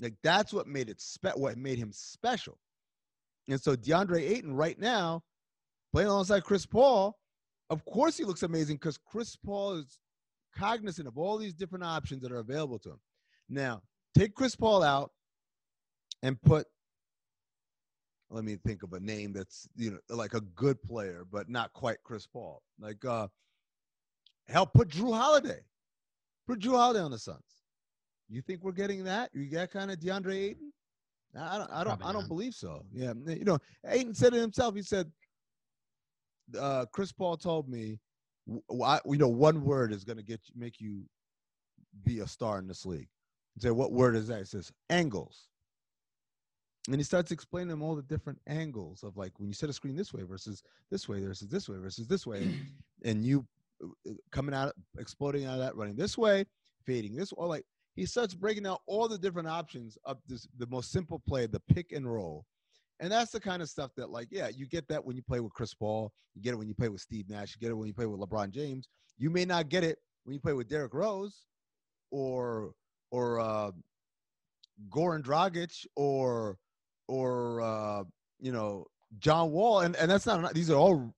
[0.00, 2.58] Like that's what made it spe- what made him special.
[3.48, 5.22] And so DeAndre Ayton right now,
[5.92, 7.19] playing alongside Chris Paul,
[7.70, 9.98] of course, he looks amazing because Chris Paul is
[10.56, 13.00] cognizant of all these different options that are available to him.
[13.48, 13.82] Now,
[14.14, 15.12] take Chris Paul out
[16.22, 16.66] and put
[18.32, 21.72] let me think of a name that's you know like a good player but not
[21.72, 22.62] quite Chris Paul.
[22.78, 23.28] Like uh
[24.48, 25.60] help put Jrue Holiday.
[26.46, 27.38] Put Jrue Holiday on the Suns.
[28.28, 29.30] You think we're getting that?
[29.32, 30.72] You got kind of DeAndre Ayton?
[31.36, 32.28] I don't I don't Probably I don't not.
[32.28, 32.84] believe so.
[32.92, 33.12] Yeah.
[33.26, 34.74] You know, Ayton said it himself.
[34.74, 35.10] He said
[36.58, 37.98] uh, Chris Paul told me,
[38.84, 41.02] I, you know, one word is going to get you, make you
[42.04, 43.08] be a star in this league.
[43.54, 44.38] He said, what word is that?
[44.38, 45.48] He says, angles.
[46.86, 49.72] And he starts explaining them all the different angles of like when you set a
[49.72, 52.54] screen this way versus this way versus this way versus this way,
[53.04, 53.46] and you
[53.84, 56.46] uh, coming out, exploding out of that, running this way,
[56.86, 57.64] fading this, or like
[57.96, 61.60] he starts breaking out all the different options of this, the most simple play, the
[61.60, 62.46] pick and roll,
[63.00, 65.40] And that's the kind of stuff that, like, yeah, you get that when you play
[65.40, 66.12] with Chris Paul.
[66.34, 67.56] You get it when you play with Steve Nash.
[67.56, 68.88] You get it when you play with LeBron James.
[69.18, 71.46] You may not get it when you play with Derrick Rose
[72.10, 72.72] or
[73.10, 73.70] or uh,
[74.90, 76.58] Goran Dragic or
[77.08, 78.04] or uh,
[78.38, 78.86] you know
[79.18, 79.80] John Wall.
[79.80, 81.14] And and that's not these are all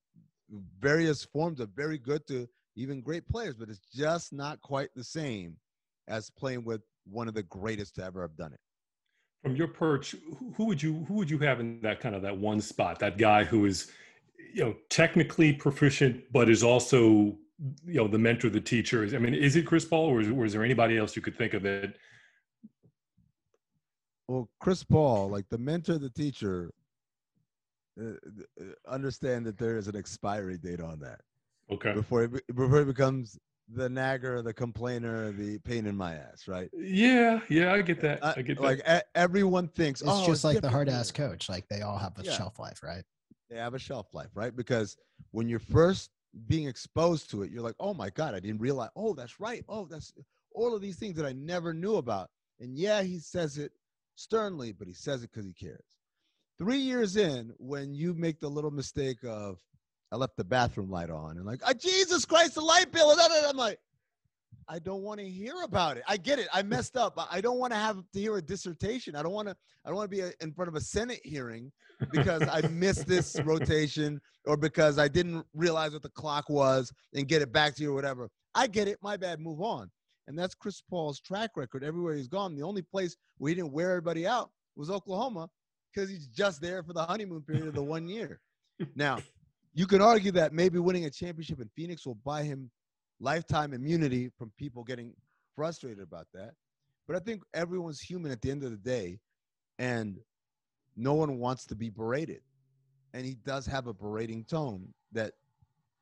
[0.79, 5.03] various forms of very good to even great players, but it's just not quite the
[5.03, 5.57] same
[6.07, 8.59] as playing with one of the greatest to ever have done it
[9.43, 10.15] from your perch
[10.55, 12.97] who would you who would you have in that kind of that one spot?
[12.99, 13.91] That guy who is
[14.53, 17.37] you know technically proficient but is also you
[17.85, 19.07] know the mentor the teacher.
[19.13, 21.37] I mean is it chris paul or is, or is there anybody else you could
[21.37, 21.97] think of it
[24.29, 26.71] well chris paul like the mentor the teacher
[28.01, 28.13] uh,
[28.59, 31.19] uh understand that there is an expiry date on that.
[31.69, 31.93] Okay.
[31.93, 33.37] Before it, before it becomes
[33.69, 36.69] the nagger, the complainer, the pain in my ass, right?
[36.73, 38.23] Yeah, yeah, I get that.
[38.23, 38.63] Uh, I get that.
[38.63, 41.49] Like a- everyone thinks it's oh, just it's like the hard ass coach.
[41.49, 42.33] Like they all have a yeah.
[42.33, 43.03] shelf life, right?
[43.49, 44.55] They have a shelf life, right?
[44.55, 44.97] Because
[45.31, 46.09] when you're first
[46.47, 48.89] being exposed to it, you're like, oh my god, I didn't realize.
[48.95, 49.63] Oh, that's right.
[49.69, 50.13] Oh, that's
[50.53, 52.29] all of these things that I never knew about.
[52.59, 53.71] And yeah, he says it
[54.15, 55.97] sternly, but he says it because he cares.
[56.57, 59.57] Three years in, when you make the little mistake of
[60.13, 63.15] I left the bathroom light on and like, oh, Jesus Christ, the light bill.
[63.17, 63.79] I'm like,
[64.69, 66.03] I don't want to hear about it.
[66.07, 66.47] I get it.
[66.53, 67.17] I messed up.
[67.31, 69.15] I don't want to have to hear a dissertation.
[69.15, 69.55] I don't want to.
[69.83, 71.71] I don't want to be a, in front of a Senate hearing
[72.11, 77.27] because I missed this rotation or because I didn't realize what the clock was and
[77.27, 78.29] get it back to you or whatever.
[78.53, 78.99] I get it.
[79.01, 79.39] My bad.
[79.39, 79.89] Move on.
[80.27, 82.55] And that's Chris Paul's track record everywhere he's gone.
[82.55, 85.49] The only place where he didn't wear everybody out was Oklahoma
[85.91, 88.39] because he's just there for the honeymoon period of the one year.
[88.95, 89.19] Now,
[89.73, 92.69] you can argue that maybe winning a championship in Phoenix will buy him
[93.19, 95.13] lifetime immunity from people getting
[95.55, 96.53] frustrated about that.
[97.07, 99.19] But I think everyone's human at the end of the day,
[99.79, 100.19] and
[100.95, 102.41] no one wants to be berated.
[103.13, 105.33] And he does have a berating tone that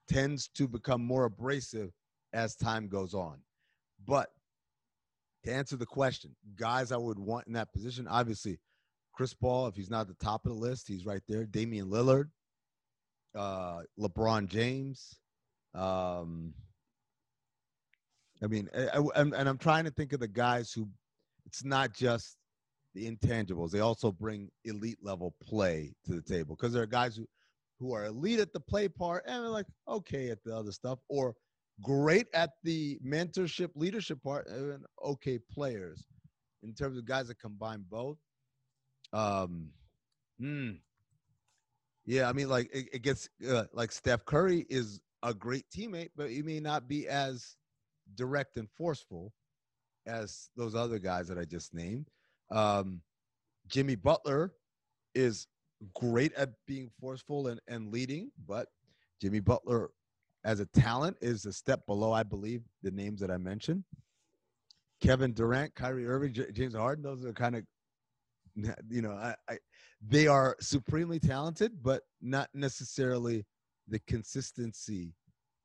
[0.08, 1.92] tends to become more abrasive
[2.34, 3.40] as time goes on.
[4.06, 4.30] But
[5.44, 8.60] to answer the question, guys I would want in that position, obviously,
[9.14, 11.46] Chris Paul, if he's not at the top of the list, he's right there.
[11.46, 12.30] Damian Lillard,
[13.36, 15.20] uh, LeBron James.
[15.74, 16.54] Um,
[18.44, 20.88] I mean, I, I, and I'm trying to think of the guys who
[21.46, 22.38] it's not just
[22.96, 27.16] the intangibles; they also bring elite level play to the table because there are guys
[27.16, 27.28] who
[27.80, 31.36] who are elite at the play part and like okay at the other stuff, or
[31.82, 36.06] great at the mentorship leadership part and okay players
[36.64, 38.18] in terms of guys that combine both.
[39.14, 39.70] Um,
[40.40, 40.72] hmm,
[42.12, 46.10] yeah, I mean, like it, it gets uh, like Steph Curry is a great teammate,
[46.18, 47.56] but he may not be as
[48.16, 49.32] direct and forceful
[50.06, 52.10] as those other guys that I just named.
[52.52, 53.00] Um,
[53.70, 54.52] Jimmy Butler
[55.16, 55.48] is
[55.94, 58.68] great at being forceful and, and leading, but
[59.22, 59.92] Jimmy Butler
[60.44, 63.86] as a talent is a step below, I believe, the names that I mentioned.
[65.00, 67.64] Kevin Durant, Kyrie Irving, J- James Harden, those are kind of,
[68.90, 69.58] you know, I, I
[70.06, 73.46] they are supremely talented, but not necessarily
[73.88, 75.14] the consistency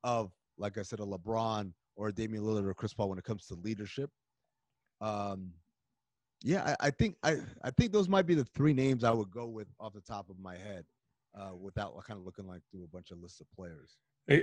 [0.05, 3.25] of, like I said, a LeBron or a Damian Lillard or Chris Paul when it
[3.25, 4.11] comes to leadership.
[5.01, 5.53] Um,
[6.43, 9.31] yeah, I, I, think I, I think those might be the three names I would
[9.31, 10.85] go with off the top of my head,
[11.39, 13.97] uh, without kind of looking like through a bunch of lists of players.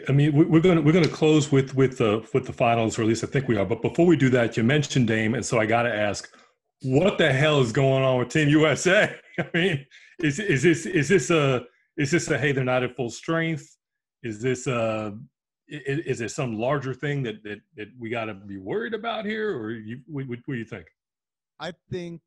[0.08, 2.98] I mean, we're going to we're going to close with with the with the finals,
[2.98, 3.66] or at least I think we are.
[3.66, 6.34] But before we do that, you mentioned Dame, and so I got to ask,
[6.84, 9.16] what the hell is going on with Team USA?
[9.40, 9.86] I mean,
[10.20, 11.66] is is this is this a
[11.98, 13.78] is this a hey they're not at full strength?
[14.22, 15.18] Is this a
[15.68, 19.58] is, there some larger thing that that, that we got to be worried about here,
[19.58, 20.86] or you, what, what do you think?
[21.60, 22.22] I think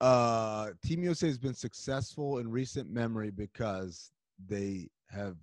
[0.00, 4.10] uh, Team USA has been successful in recent memory because
[4.46, 5.36] they have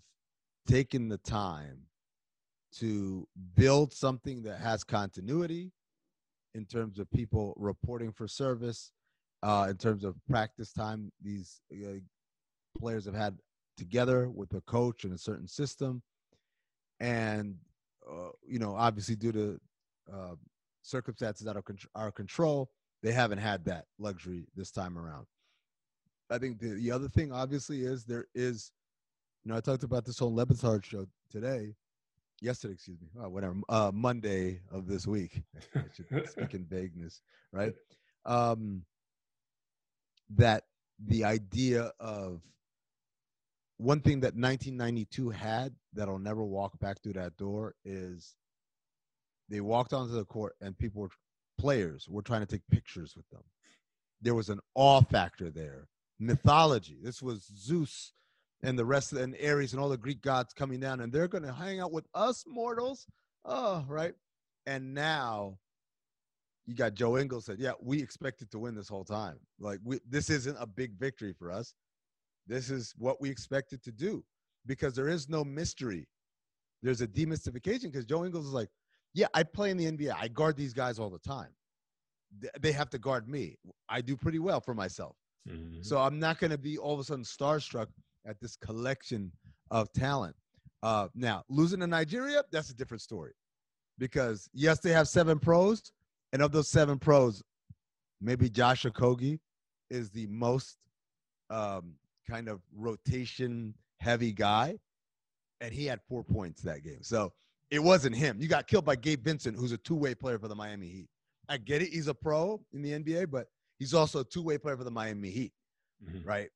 [0.67, 1.79] taken the time
[2.75, 5.71] to build something that has continuity
[6.53, 8.91] in terms of people reporting for service,
[9.41, 11.99] uh, in terms of practice time these uh,
[12.79, 13.37] players have had
[13.77, 16.01] together with a coach and a certain system.
[16.99, 17.55] And,
[18.09, 19.59] uh, you know, obviously due to
[20.13, 20.35] uh,
[20.81, 21.63] circumstances out of
[21.95, 25.25] our control, they haven't had that luxury this time around.
[26.29, 28.71] I think the, the other thing, obviously, is there is,
[29.43, 30.45] you know, I talked about this whole Le
[30.81, 31.73] show today
[32.43, 35.41] yesterday, excuse me, oh, whatever, uh, Monday of this week.
[35.75, 37.21] I should speak in vagueness,
[37.51, 37.73] right?
[38.25, 38.83] Um,
[40.35, 40.63] that
[41.05, 42.41] the idea of
[43.77, 48.35] one thing that 1992 had that I'll never walk back through that door is
[49.49, 51.09] they walked onto the court and people were
[51.57, 53.43] players were trying to take pictures with them.
[54.21, 55.87] There was an awe factor there,
[56.19, 56.97] mythology.
[57.01, 58.13] This was Zeus
[58.63, 61.11] and the rest of the, and Ares and all the Greek gods coming down, and
[61.11, 63.05] they're going to hang out with us mortals.
[63.45, 64.13] Oh, right.
[64.65, 65.57] And now
[66.65, 69.37] you got Joe Ingles said, "Yeah, we expected to win this whole time.
[69.59, 71.73] Like, we, this isn't a big victory for us.
[72.47, 74.23] This is what we expected to do
[74.65, 76.07] because there is no mystery.
[76.81, 78.69] There's a demystification because Joe Ingles is like,
[79.13, 80.13] yeah, I play in the NBA.
[80.17, 81.49] I guard these guys all the time.
[82.59, 83.57] They have to guard me.
[83.87, 85.15] I do pretty well for myself.
[85.47, 85.81] Mm-hmm.
[85.81, 87.87] So I'm not going to be all of a sudden starstruck
[88.25, 89.31] at this collection
[89.71, 90.35] of talent.
[90.81, 93.33] Uh, now, losing to Nigeria, that's a different story.
[93.99, 95.91] Because yes, they have seven pros,
[96.33, 97.43] and of those seven pros,
[98.21, 99.39] maybe Josh Okogie
[99.89, 100.77] is the most
[101.49, 101.93] um,
[102.29, 104.77] kind of rotation heavy guy,
[105.61, 107.03] and he had four points that game.
[107.03, 107.31] So
[107.69, 108.37] it wasn't him.
[108.41, 111.07] You got killed by Gabe Vincent, who's a two way player for the Miami Heat.
[111.49, 111.89] I get it.
[111.89, 113.47] He's a pro in the NBA, but
[113.79, 115.53] he's also a two way player for the Miami Heat,
[116.03, 116.27] mm-hmm.
[116.27, 116.49] right?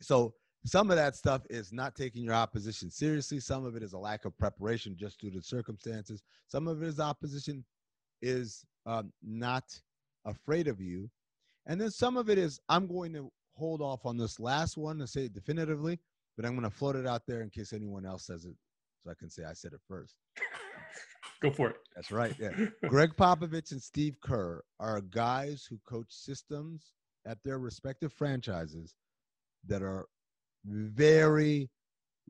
[0.00, 0.34] So
[0.64, 3.40] some of that stuff is not taking your opposition seriously.
[3.40, 6.22] Some of it is a lack of preparation just due to circumstances.
[6.46, 7.64] Some of it is opposition
[8.20, 9.64] is um, not
[10.24, 11.10] afraid of you.
[11.66, 14.98] And then some of it is I'm going to hold off on this last one
[14.98, 15.98] to say it definitively,
[16.36, 18.54] but I'm going to float it out there in case anyone else says it
[19.02, 20.14] so I can say I said it first.
[21.40, 21.76] Go for it.
[21.96, 22.34] That's right.
[22.38, 22.50] Yeah.
[22.88, 26.92] Gregg Popovich and Steve Kerr are guys who coach systems
[27.26, 28.94] at their respective franchises
[29.66, 30.06] that are
[30.64, 31.68] very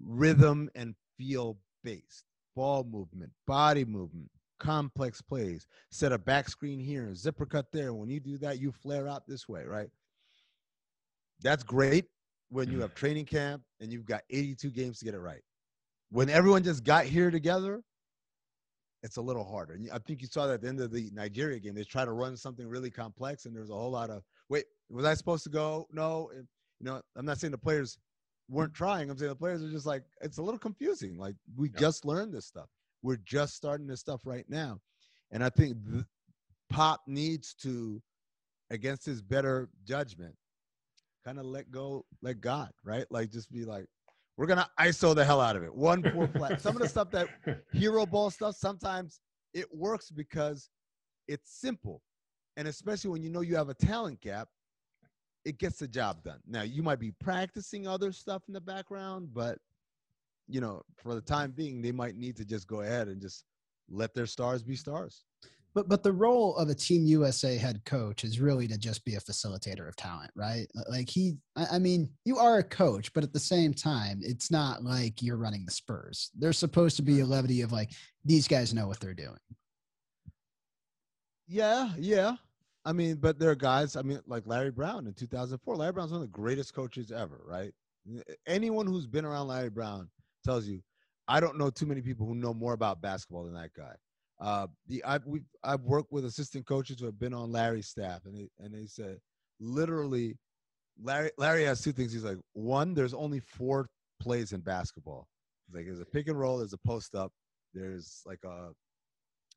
[0.00, 2.24] rhythm and feel based.
[2.54, 4.30] Ball movement, body movement,
[4.60, 5.66] complex plays.
[5.90, 7.94] Set a back screen here, zipper cut there.
[7.94, 9.88] When you do that, you flare out this way, right?
[11.42, 12.06] That's great
[12.50, 12.82] when you mm.
[12.82, 15.42] have training camp and you've got 82 games to get it right.
[16.10, 17.82] When everyone just got here together,
[19.02, 19.74] it's a little harder.
[19.74, 21.74] And I think you saw that at the end of the Nigeria game.
[21.74, 24.66] They try to run something really complex, and there's a whole lot of wait.
[24.90, 25.88] Was I supposed to go?
[25.90, 26.30] No.
[26.34, 26.46] and,
[26.78, 27.98] you know, I'm not saying the players
[28.48, 29.10] weren't trying.
[29.10, 31.16] I'm saying the players are just like it's a little confusing.
[31.16, 31.78] Like we yep.
[31.78, 32.68] just learned this stuff.
[33.02, 34.80] We're just starting this stuff right now,
[35.30, 35.76] and I think
[36.70, 38.00] Pop needs to,
[38.70, 40.34] against his better judgment,
[41.24, 43.06] kind of let go, let God, right?
[43.10, 43.86] Like just be like,
[44.36, 45.74] we're gonna ISO the hell out of it.
[45.74, 46.60] One four flat.
[46.60, 47.28] Some of the stuff that
[47.72, 49.20] hero ball stuff, sometimes
[49.52, 50.70] it works because
[51.28, 52.02] it's simple.
[52.56, 54.48] And especially when you know you have a talent gap,
[55.44, 56.40] it gets the job done.
[56.46, 59.58] Now you might be practicing other stuff in the background, but
[60.48, 63.44] you know, for the time being, they might need to just go ahead and just
[63.90, 65.24] let their stars be stars.
[65.74, 69.14] But but the role of a Team USA head coach is really to just be
[69.14, 70.66] a facilitator of talent, right?
[70.88, 74.82] Like he, I mean, you are a coach, but at the same time, it's not
[74.82, 76.30] like you're running the Spurs.
[76.38, 77.90] There's supposed to be a levity of like
[78.24, 79.38] these guys know what they're doing.
[81.48, 82.36] Yeah, yeah.
[82.84, 83.96] I mean, but there are guys.
[83.96, 85.76] I mean, like Larry Brown in 2004.
[85.76, 87.72] Larry Brown's one of the greatest coaches ever, right?
[88.46, 90.08] Anyone who's been around Larry Brown
[90.44, 90.80] tells you,
[91.28, 93.94] I don't know too many people who know more about basketball than that guy.
[94.40, 98.22] Uh, the I've we I've worked with assistant coaches who have been on Larry's staff,
[98.24, 99.18] and they and they said
[99.60, 100.36] literally,
[101.00, 102.12] Larry Larry has two things.
[102.12, 103.88] He's like, one, there's only four
[104.20, 105.28] plays in basketball.
[105.66, 107.32] He's like, there's a pick and roll, there's a post up,
[107.72, 108.70] there's like a,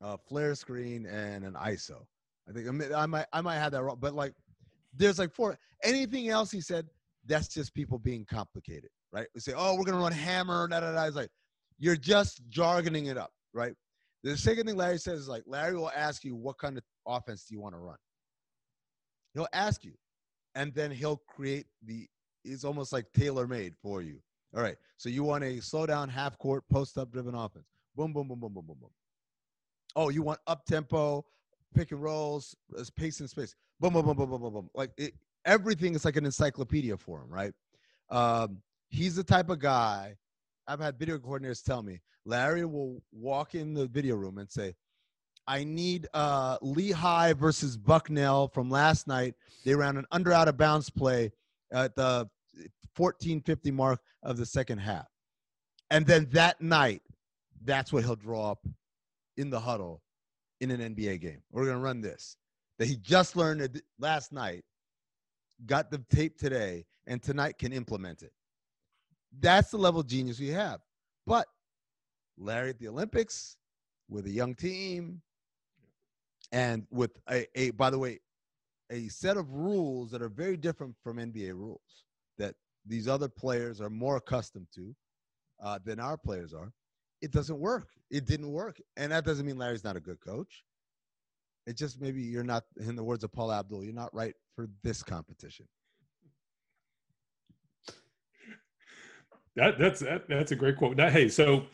[0.00, 2.04] a flare screen, and an ISO.
[2.48, 4.32] I think I might I might have that wrong, but like,
[4.94, 5.58] there's like four.
[5.82, 6.86] Anything else he said,
[7.26, 9.26] that's just people being complicated, right?
[9.34, 11.04] We say, oh, we're gonna run hammer, da da da.
[11.04, 11.30] It's like
[11.78, 13.74] you're just jargoning it up, right?
[14.22, 17.44] The second thing Larry says is like Larry will ask you what kind of offense
[17.44, 17.96] do you want to run.
[19.34, 19.92] He'll ask you,
[20.54, 22.08] and then he'll create the.
[22.44, 24.20] It's almost like tailor made for you.
[24.54, 27.66] All right, so you want a slow down, half court, post up driven offense.
[27.96, 28.90] Boom, boom, boom, boom, boom, boom, boom.
[29.96, 31.24] Oh, you want up tempo,
[31.74, 32.54] pick and rolls,
[32.96, 33.54] pace and space.
[33.80, 34.70] Boom, boom, boom, boom, boom, boom, boom.
[34.74, 35.14] Like it,
[35.44, 37.52] everything is like an encyclopedia for him, right?
[38.10, 38.58] Um,
[38.88, 40.16] he's the type of guy
[40.66, 44.74] I've had video coordinators tell me Larry will walk in the video room and say,
[45.46, 49.34] I need uh, Lehigh versus Bucknell from last night.
[49.64, 51.30] They ran an under out of bounds play
[51.72, 52.28] at the
[52.96, 55.06] 1450 mark of the second half.
[55.90, 57.02] And then that night,
[57.64, 58.66] that's what he'll draw up
[59.36, 60.02] in the huddle
[60.60, 61.42] in an NBA game.
[61.50, 62.36] We're going to run this.
[62.78, 64.64] That he just learned last night,
[65.64, 68.32] got the tape today, and tonight can implement it.
[69.40, 70.80] That's the level of genius we have.
[71.26, 71.46] But
[72.38, 73.56] Larry at the Olympics
[74.08, 75.22] with a young team
[76.52, 78.20] and with a, a by the way,
[78.90, 82.04] a set of rules that are very different from NBA rules
[82.38, 82.54] that
[82.86, 84.94] these other players are more accustomed to
[85.62, 86.72] uh, than our players are.
[87.22, 87.88] It doesn't work.
[88.10, 88.80] It didn't work.
[88.96, 90.64] And that doesn't mean Larry's not a good coach.
[91.66, 94.68] It just maybe you're not, in the words of Paula Abdul, you're not right for
[94.82, 95.66] this competition.
[99.56, 100.98] That that's that, that's a great quote.
[100.98, 101.64] That, hey, so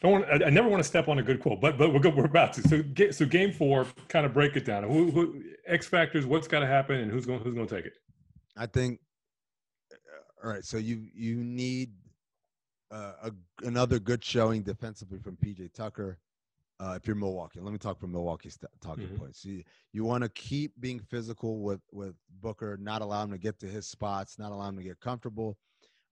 [0.00, 2.10] don't want, I, I, never want to step on a good quote, but but we're
[2.10, 2.62] we're about to.
[2.62, 4.84] So so game four, kind of break it down.
[4.84, 6.24] Who, who X factors?
[6.24, 7.94] What's got to happen, and who's going who's going to take it?
[8.56, 9.00] I think.
[9.92, 9.96] Uh,
[10.46, 11.90] all right, so you you need
[12.90, 13.32] uh, a,
[13.62, 16.18] another good showing defensively from PJ Tucker.
[16.80, 19.16] Uh, if you're Milwaukee, let me talk from Milwaukee's talking mm-hmm.
[19.16, 19.44] points.
[19.44, 23.58] You, you want to keep being physical with with Booker, not allow him to get
[23.60, 25.56] to his spots, not allow him to get comfortable.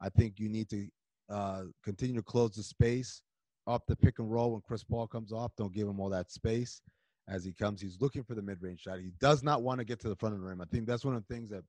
[0.01, 0.89] I think you need to
[1.31, 3.23] uh, continue to close the space
[3.67, 5.53] off the pick and roll when Chris Paul comes off.
[5.57, 6.81] Don't give him all that space
[7.29, 7.81] as he comes.
[7.81, 8.99] He's looking for the mid range shot.
[8.99, 10.61] He does not want to get to the front of the rim.
[10.61, 11.65] I think that's one of the things that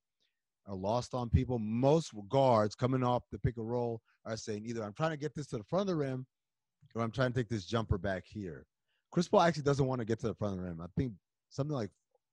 [0.67, 1.59] are lost on people.
[1.59, 5.33] Most guards coming off the pick and roll are saying either I'm trying to get
[5.33, 6.25] this to the front of the rim
[6.95, 8.65] or I'm trying to take this jumper back here.
[9.11, 10.81] Chris Paul actually doesn't want to get to the front of the rim.
[10.81, 11.13] I think
[11.49, 11.89] something like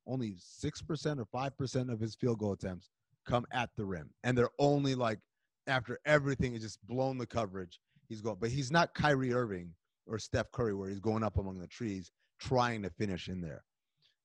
[0.06, 2.90] only 6% or 5% of his field goal attempts
[3.26, 4.10] come at the rim.
[4.24, 5.18] And they're only like
[5.66, 9.70] after everything is just blown the coverage he's going, but he's not Kyrie Irving
[10.06, 13.64] or Steph Curry where he's going up among the trees trying to finish in there.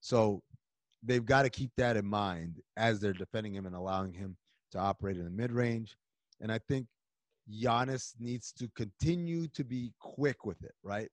[0.01, 0.41] So
[1.03, 4.35] they've got to keep that in mind as they're defending him and allowing him
[4.71, 5.95] to operate in the mid range.
[6.41, 6.87] And I think
[7.51, 11.09] Giannis needs to continue to be quick with it, right?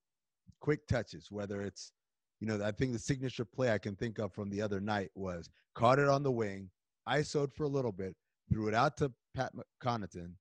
[0.60, 1.92] Quick touches, whether it's,
[2.40, 5.10] you know, I think the signature play I can think of from the other night
[5.14, 6.70] was caught it on the wing,
[7.08, 8.14] ISO'd for a little bit,
[8.50, 10.32] threw it out to Pat Connaughton,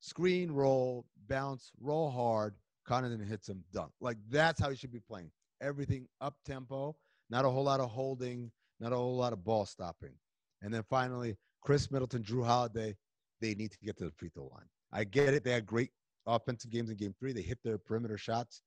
[0.00, 2.54] screen roll, bounce, roll hard.
[2.88, 3.92] Connaughton hits him, dunk.
[4.00, 5.30] Like that's how he should be playing.
[5.60, 6.96] Everything up tempo,
[7.30, 10.14] not a whole lot of holding, not a whole lot of ball stopping.
[10.62, 12.96] And then finally, Khris Middleton, Jrue Holiday,
[13.42, 14.68] they need to get to the free throw line.
[14.92, 15.44] I get it.
[15.44, 15.90] They had great
[16.26, 17.32] offensive games in game three.
[17.32, 18.62] They hit their perimeter shots.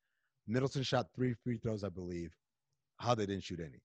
[0.47, 2.35] Middleton shot three free throws, I believe.
[2.97, 3.81] How they didn't shoot any.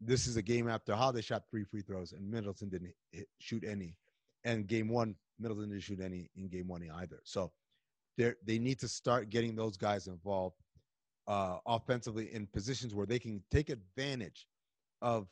[0.00, 3.64] This is a game after Holiday shot three free throws and Middleton didn't hit, shoot
[3.64, 3.96] any.
[4.44, 7.20] And game one, Middleton didn't shoot any in game one either.
[7.24, 7.50] So
[8.16, 10.56] they they need to start getting those guys involved
[11.26, 14.46] uh, offensively in positions where they can take advantage
[15.02, 15.28] of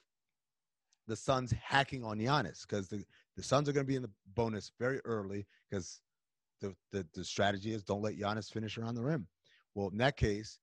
[1.07, 3.05] the Suns hacking on Giannis because the,
[3.37, 6.01] the Suns are going to be in the bonus very early because
[6.61, 9.26] the, the, the strategy is don't let Giannis finish around the rim.
[9.74, 10.59] Well, in that case,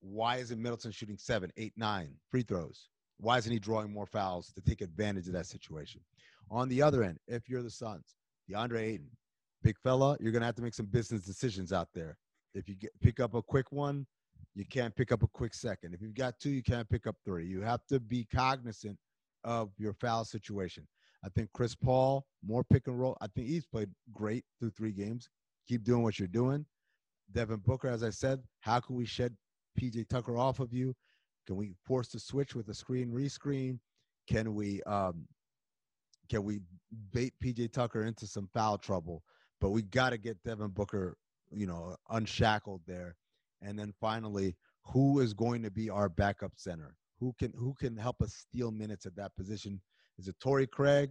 [0.00, 2.88] why isn't Middleton shooting seven, eight, nine free throws?
[3.18, 6.00] Why isn't he drawing more fouls to take advantage of that situation?
[6.50, 8.16] On the other end, if you're the Suns,
[8.50, 9.10] DeAndre Ayton,
[9.62, 12.16] big fella, you're gonna have to make some business decisions out there.
[12.54, 14.06] If you get, pick up a quick one,
[14.54, 15.94] you can't pick up a quick second.
[15.94, 17.46] If you've got two, you can't pick up three.
[17.46, 18.98] You have to be cognizant
[19.44, 20.86] of your foul situation.
[21.24, 23.16] I think Chris Paul, more pick and roll.
[23.20, 25.28] I think he's played great through three games.
[25.68, 26.64] Keep doing what you're doing.
[27.32, 29.36] Devin Booker, as I said, how can we shed
[29.78, 30.94] PJ Tucker off of you?
[31.46, 33.78] Can we force the switch with a screen rescreen?
[34.28, 35.26] Can we um,
[36.28, 36.60] can we
[37.12, 39.22] bait PJ Tucker into some foul trouble?
[39.60, 41.16] But we got to get Devin Booker,
[41.52, 43.16] you know, unshackled there.
[43.62, 46.96] And then finally, who is going to be our backup center?
[47.18, 49.80] Who can who can help us steal minutes at that position?
[50.20, 51.10] Is it Torrey Craig?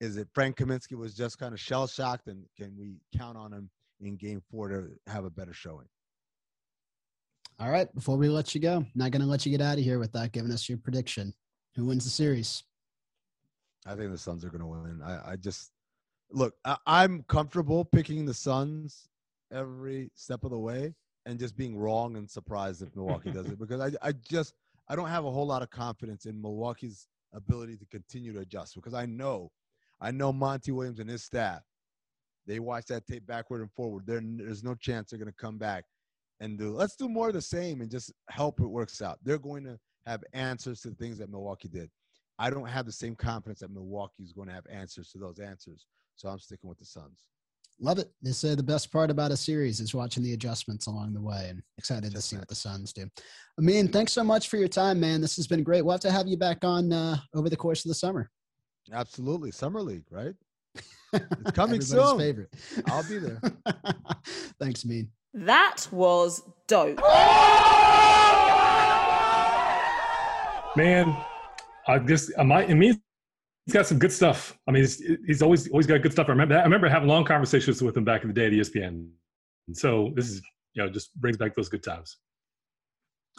[0.00, 2.28] Is it Frank Kaminsky was just kind of shell shocked?
[2.28, 3.68] And can we count on him
[4.00, 5.86] in game four to have a better showing?
[7.58, 7.92] All right.
[7.96, 10.30] Before we let you go, not going to let you get out of here without
[10.30, 11.34] giving us your prediction.
[11.74, 12.62] Who wins the series?
[13.84, 15.00] I think the Suns are going to win.
[15.04, 15.72] I, I just
[16.30, 16.54] look.
[16.64, 19.08] I, am comfortable picking the Suns
[19.52, 20.94] every step of the way,
[21.26, 24.54] and just being wrong and surprised if Milwaukee does it because I, I just
[24.88, 28.74] I don't have a whole lot of confidence in Milwaukee's ability to continue to adjust
[28.74, 29.50] because I know,
[30.00, 31.62] I know Monty Williams and his staff.
[32.46, 34.04] They watch that tape backward and forward.
[34.06, 35.84] There, there's no chance they're going to come back
[36.40, 36.74] and do.
[36.74, 39.18] Let's do more of the same and just help it works out.
[39.22, 41.90] They're going to have answers to the things that Milwaukee did.
[42.38, 45.40] I don't have the same confidence that Milwaukee is going to have answers to those
[45.40, 45.86] answers.
[46.16, 47.26] So I'm sticking with the Suns.
[47.80, 48.10] Love it.
[48.22, 51.46] They say the best part about a series is watching the adjustments along the way
[51.48, 53.08] and excited Just to see what the Suns do.
[53.58, 55.20] I mean, thanks so much for your time, man.
[55.20, 55.82] This has been great.
[55.82, 58.30] We'll have to have you back on uh, over the course of the summer.
[58.92, 59.52] Absolutely.
[59.52, 60.34] Summer League, right?
[61.12, 62.18] It's coming soon.
[62.18, 62.52] favorite.
[62.88, 63.40] I'll be there.
[64.60, 65.08] thanks, Mean.
[65.32, 66.98] That was dope.
[70.76, 71.16] Man,
[71.86, 72.68] I guess I might.
[72.68, 72.98] It means
[73.68, 74.58] he's got some good stuff.
[74.66, 76.28] I mean, he's, he's always always got good stuff.
[76.28, 79.10] I remember I remember having long conversations with him back in the day at ESPN.
[79.66, 80.40] And so this is
[80.72, 82.16] you know just brings back those good times.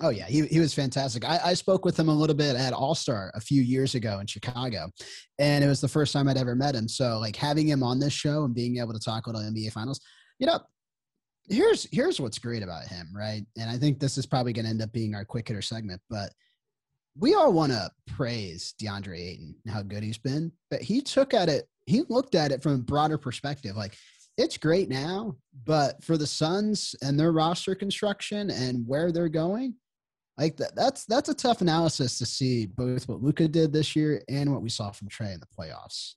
[0.01, 1.25] Oh yeah, he he was fantastic.
[1.25, 4.19] I, I spoke with him a little bit at All Star a few years ago
[4.19, 4.91] in Chicago,
[5.39, 6.87] and it was the first time I'd ever met him.
[6.87, 9.71] So like having him on this show and being able to talk about the NBA
[9.71, 9.99] Finals,
[10.37, 10.59] you know,
[11.49, 13.43] here's here's what's great about him, right?
[13.57, 16.01] And I think this is probably going to end up being our quick hitter segment,
[16.07, 16.31] but
[17.19, 21.33] we all want to praise DeAndre Ayton and how good he's been, but he took
[21.33, 23.75] at it, he looked at it from a broader perspective.
[23.75, 23.95] Like,
[24.37, 29.75] it's great now, but for the Suns and their roster construction and where they're going,
[30.37, 34.23] like that, that's that's a tough analysis to see both what Luka did this year
[34.29, 36.13] and what we saw from Trae in the playoffs.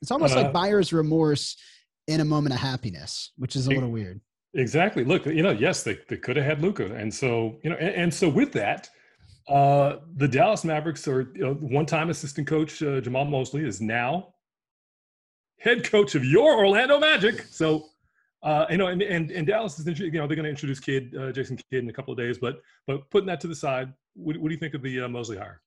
[0.00, 1.56] It's almost uh, like buyer's remorse
[2.06, 4.20] in a moment of happiness, which is a little weird.
[4.54, 5.02] Exactly.
[5.02, 7.94] Look, you know, yes, they, they could have had Luka, and so you know, and,
[7.94, 8.88] and so with that,
[9.48, 14.34] uh, the Dallas Mavericks are you know, one-time assistant coach uh, Jamahl Mosley is now
[15.58, 17.46] head coach of your Orlando Magic.
[17.50, 17.86] So,
[18.42, 21.14] uh, you know, and, and, and Dallas is, you know, they're going to introduce Kidd
[21.18, 23.92] uh, Jason Kidd in a couple of days, but, but putting that to the side,
[24.14, 25.60] what, what do you think of the uh, Mosley hire?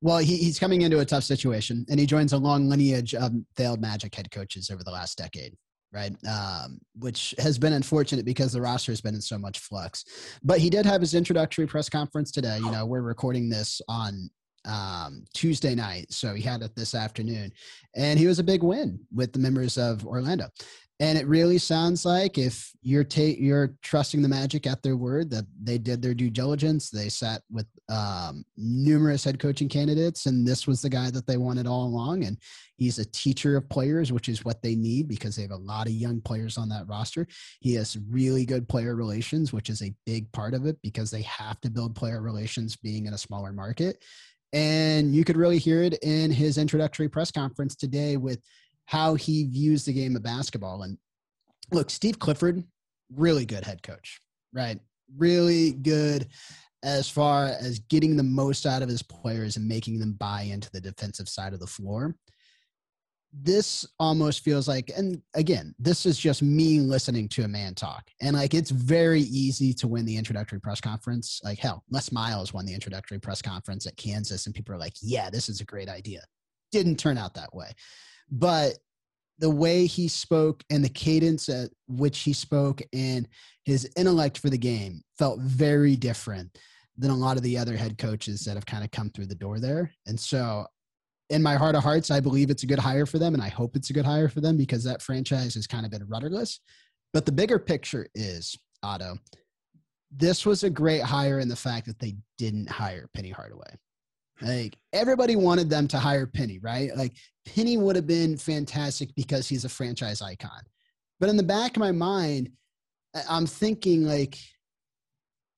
[0.00, 3.32] Well, he, he's coming into a tough situation and he joins a long lineage of
[3.56, 5.54] failed Magic head coaches over the last decade.
[5.90, 6.14] Right.
[6.28, 10.04] Um, which has been unfortunate because the roster has been in so much flux,
[10.44, 12.58] but he did have his introductory press conference today.
[12.58, 14.28] You know, we're recording this on
[14.68, 16.12] um, Tuesday night.
[16.12, 17.50] So he had it this afternoon.
[17.96, 20.48] And he was a big win with the members of Orlando.
[21.00, 25.30] And it really sounds like if you're ta- you're trusting the Magic at their word
[25.30, 30.44] that they did their due diligence, they sat with um, numerous head coaching candidates, and
[30.44, 32.24] this was the guy that they wanted all along.
[32.24, 32.36] And
[32.78, 35.86] he's a teacher of players, which is what they need because they have a lot
[35.86, 37.28] of young players on that roster.
[37.60, 41.22] He has really good player relations, which is a big part of it because they
[41.22, 44.02] have to build player relations being in a smaller market.
[44.52, 48.40] And you could really hear it in his introductory press conference today with
[48.88, 50.82] how he views the game of basketball.
[50.82, 50.96] And
[51.72, 52.64] look, Steve Clifford,
[53.14, 54.18] really good head coach,
[54.54, 54.80] right?
[55.14, 56.28] Really good
[56.82, 60.70] as far as getting the most out of his players and making them buy into
[60.72, 62.14] the defensive side of the floor
[63.32, 68.08] this almost feels like and again this is just me listening to a man talk
[68.22, 72.54] and like it's very easy to win the introductory press conference like hell les miles
[72.54, 75.64] won the introductory press conference at kansas and people are like yeah this is a
[75.64, 76.22] great idea
[76.72, 77.72] didn't turn out that way
[78.30, 78.74] but
[79.38, 83.28] the way he spoke and the cadence at which he spoke and
[83.64, 86.58] his intellect for the game felt very different
[86.96, 89.34] than a lot of the other head coaches that have kind of come through the
[89.34, 90.66] door there and so
[91.30, 93.48] in my heart of hearts, I believe it's a good hire for them, and I
[93.48, 96.60] hope it's a good hire for them because that franchise has kind of been rudderless.
[97.12, 99.18] But the bigger picture is Otto.
[100.10, 103.76] This was a great hire in the fact that they didn't hire Penny Hardaway.
[104.40, 106.96] Like everybody wanted them to hire Penny, right?
[106.96, 107.14] Like
[107.44, 110.62] Penny would have been fantastic because he's a franchise icon.
[111.20, 112.50] But in the back of my mind,
[113.28, 114.38] I'm thinking like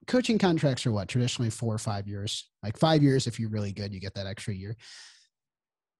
[0.06, 2.48] coaching contracts are what traditionally four or five years.
[2.62, 4.76] Like five years, if you're really good, you get that extra year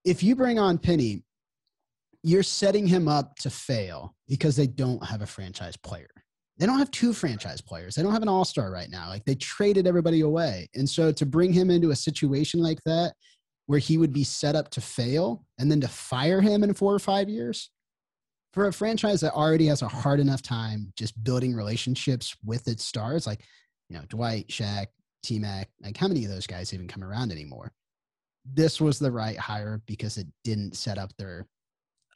[0.05, 1.22] if you bring on Penny,
[2.22, 6.11] you're setting him up to fail because they don't have a franchise player.
[6.61, 7.94] They don't have two franchise players.
[7.94, 9.08] They don't have an all star right now.
[9.08, 10.68] Like they traded everybody away.
[10.74, 13.14] And so to bring him into a situation like that
[13.66, 16.94] where he would be set up to fail and then to fire him in four
[16.94, 17.70] or five years
[18.52, 22.84] for a franchise that already has a hard enough time just building relationships with its
[22.84, 23.42] stars, like,
[23.88, 24.86] you know, Dwight, Shaq,
[25.22, 27.72] T Mac, like how many of those guys even come around anymore?
[28.44, 31.46] this was the right hire because it didn't set up their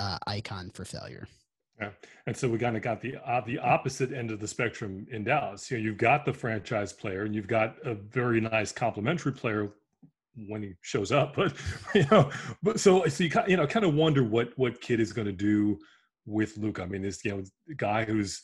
[0.00, 1.26] uh, icon for failure.
[1.80, 1.90] Yeah,
[2.26, 5.24] and so we kind of got the uh, the opposite end of the spectrum in
[5.24, 5.70] Dallas.
[5.70, 9.72] You know, you've got the franchise player, and you've got a very nice complementary player
[10.36, 11.34] when he shows up.
[11.34, 11.54] But
[11.94, 12.30] you know,
[12.62, 15.32] but so so you you know kind of wonder what what Kidd is going to
[15.32, 15.78] do
[16.26, 16.78] with Luke.
[16.80, 17.44] I mean, this you know
[17.76, 18.40] guy who's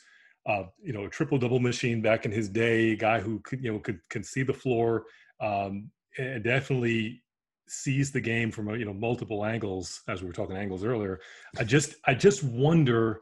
[0.47, 3.73] uh, you know a triple double machine back in his day, guy who could you
[3.73, 5.05] know could can see the floor,
[5.41, 7.23] um, and definitely
[7.71, 11.21] sees the game from you know multiple angles as we were talking angles earlier
[11.59, 13.21] i just i just wonder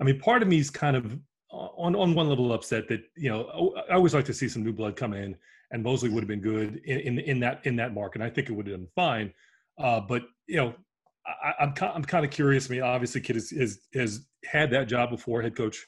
[0.00, 1.18] i mean part of me is kind of
[1.50, 4.72] on on one level upset that you know i always like to see some new
[4.72, 5.36] blood come in
[5.70, 8.48] and mosley would have been good in in, in that in that market i think
[8.48, 9.32] it would have done fine
[9.78, 10.74] uh, but you know
[11.26, 12.68] I, am I'm, I'm kind of curious.
[12.68, 15.86] I mean, obviously, Kidd has, has, has had that job before, head coach,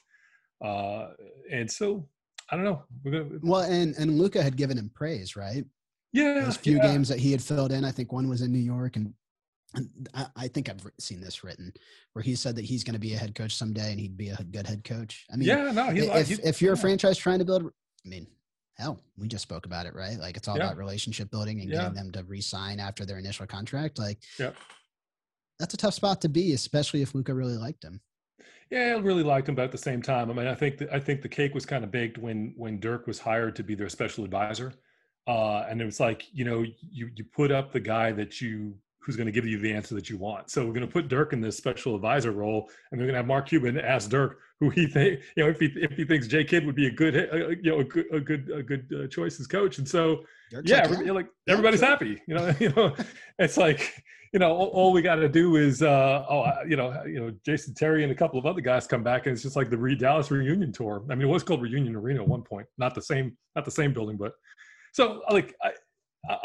[0.63, 1.07] uh,
[1.51, 2.07] and so
[2.49, 2.83] I don't know.
[3.03, 5.65] Gonna, well, and and Luka had given him praise, right?
[6.13, 6.83] Yeah, those few yeah.
[6.83, 7.83] games that he had filled in.
[7.83, 9.13] I think one was in New York, and,
[10.13, 11.73] I, I, think I've seen this written
[12.13, 14.29] where he said that he's going to be a head coach someday, and he'd be
[14.29, 15.25] a good head coach.
[15.33, 16.79] I mean, yeah, no, he, if he, if you're yeah.
[16.79, 18.27] a franchise trying to build, I mean,
[18.77, 20.19] hell, we just spoke about it, right?
[20.19, 20.65] Like it's all yeah.
[20.65, 23.97] about relationship building and getting them to re-sign after their initial contract.
[23.97, 24.51] Like, yeah,
[25.57, 27.99] that's a tough spot to be, especially if Luka really liked him.
[28.69, 30.93] Yeah, I really liked him, but at the same time, I mean, I think the,
[30.93, 33.73] I think the cake was kind of baked when when Dirk was hired to be
[33.73, 34.73] their special advisor
[35.27, 38.75] uh, and it was like you know you you put up the guy that you
[38.99, 40.49] who's going to give you the answer that you want.
[40.49, 43.17] So we're going to put Dirk in this special advisor role, and we're going to
[43.17, 46.27] have Mark Cuban ask Dirk who he think you know if he if he thinks
[46.27, 48.93] Jay Kidd would be a good uh, you know a good a good a good
[48.97, 49.77] uh, choice as coach.
[49.77, 50.23] And so
[50.63, 52.21] yeah, like everybody's yeah, happy.
[52.27, 52.95] You know, you know,
[53.39, 54.03] it's like
[54.33, 57.31] you know, all, all we got to do is, uh, oh, you know, you know,
[57.45, 59.77] Jason Terry and a couple of other guys come back, and it's just like the
[59.77, 61.03] Re Dallas reunion tour.
[61.09, 63.71] I mean, it was called Reunion Arena at one point, not the same, not the
[63.71, 64.33] same building, but
[64.93, 65.71] so like I,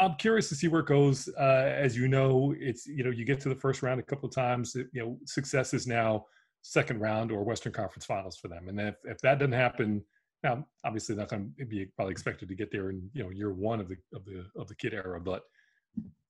[0.00, 1.28] I'm curious to see where it goes.
[1.38, 4.28] Uh, as you know, it's you know you get to the first round a couple
[4.28, 4.74] of times.
[4.74, 6.26] You know, success is now
[6.62, 10.02] second round or Western Conference Finals for them, and if if that doesn't happen,
[10.42, 13.52] now obviously not going to be probably expected to get there in you know year
[13.52, 15.42] one of the of the of the Kidd era, but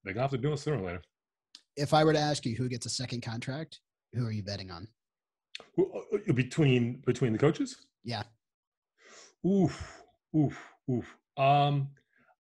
[0.04, 1.02] they're gonna have to do it sooner or later.
[1.76, 3.80] If I were to ask you who gets a second contract,
[4.12, 4.88] who are you betting on?
[5.78, 7.76] Uh, between between the coaches?
[8.04, 8.24] Yeah.
[9.46, 10.02] Oof,
[10.36, 10.58] oof,
[10.90, 11.16] oof.
[11.36, 11.88] Um,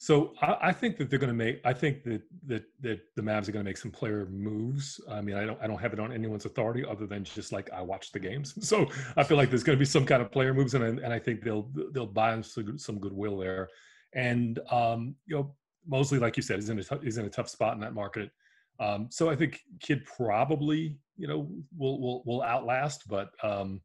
[0.00, 1.60] so I, I, think that they're going to make.
[1.64, 5.00] I think that that that the Mavs are going to make some player moves.
[5.10, 7.68] I mean, I don't I don't have it on anyone's authority other than just like
[7.72, 8.54] I watch the games.
[8.68, 8.86] So
[9.16, 11.18] I feel like there's going to be some kind of player moves, and and I
[11.18, 13.68] think they'll they'll buy some, some goodwill there.
[14.14, 17.30] And um, you know, Mosley, like you said, is in a t- is in a
[17.30, 18.30] tough spot in that market.
[18.78, 23.80] Um, so I think Kidd probably you know will will will outlast, but um,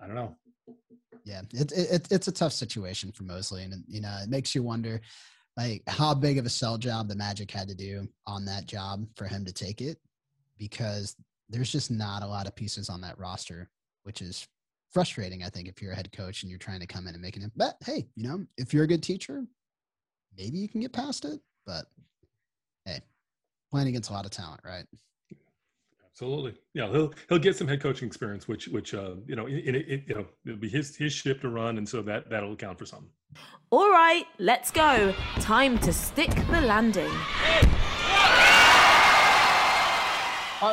[0.00, 0.36] I don't know.
[1.26, 4.62] Yeah, it, it, it's a tough situation for Mosley, and you know it makes you
[4.62, 5.00] wonder,
[5.56, 9.04] like how big of a sell job the Magic had to do on that job
[9.16, 9.98] for him to take it,
[10.56, 11.16] because
[11.48, 13.68] there's just not a lot of pieces on that roster,
[14.04, 14.46] which is
[14.92, 15.42] frustrating.
[15.42, 17.36] I think if you're a head coach and you're trying to come in and make
[17.36, 19.44] it, but hey, you know, if you're a good teacher,
[20.38, 21.40] maybe you can get past it.
[21.66, 21.86] But
[22.84, 23.00] hey,
[23.72, 24.86] playing against a lot of talent, right?
[26.16, 26.90] Absolutely, yeah.
[26.90, 30.24] He'll he'll get some head coaching experience, which which uh, you know, it, you know,
[30.46, 33.10] it'll be his his ship to run, and so that that'll account for something.
[33.68, 35.14] All right, let's go.
[35.40, 37.12] Time to stick the landing.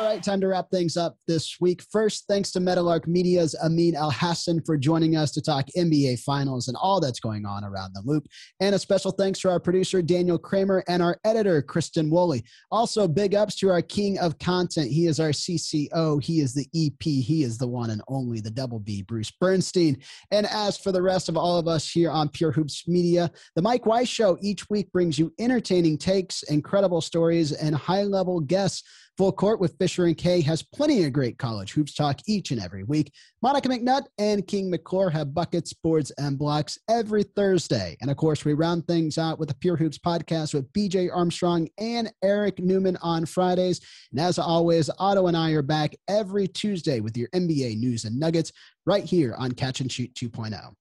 [0.04, 1.82] All right, time to wrap things up this week.
[1.90, 6.76] First, thanks to Meadowlark Media's Amin Elhassan for joining us to talk NBA Finals and
[6.78, 8.26] all that's going on around the loop.
[8.60, 12.44] And a special thanks to our producer, Daniel Kramer, and our editor, Kristen Woolley.
[12.70, 14.90] Also, big ups to our king of content.
[14.90, 18.50] He is our CCO, he is the EP, he is the one and only, the
[18.50, 19.96] double B, Bruce Bernstein.
[20.30, 23.62] And as for the rest of all of us here on Pure Hoops Media, the
[23.62, 28.82] Mike Weiss Show each week brings you entertaining takes, incredible stories, and high level guests
[29.16, 32.60] Full Court with Fisher and Kay has plenty of great college hoops talk each and
[32.60, 33.12] every week.
[33.42, 37.96] Monica McNutt and King McClure have buckets, boards, and blocks every Thursday.
[38.00, 41.68] And of course, we round things out with the Pure Hoops podcast with BJ Armstrong
[41.78, 43.80] and Eric Newman on Fridays.
[44.10, 48.18] And as always, Otto and I are back every Tuesday with your NBA news and
[48.18, 48.50] nuggets
[48.84, 50.74] right here on Catch and Shoot 2.0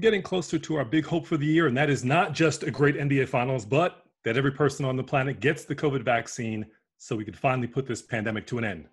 [0.00, 2.70] getting closer to our big hope for the year, and that is not just a
[2.70, 6.66] great NBA Finals, but that every person on the planet gets the COVID vaccine
[6.98, 8.88] so we could finally put this pandemic to an end.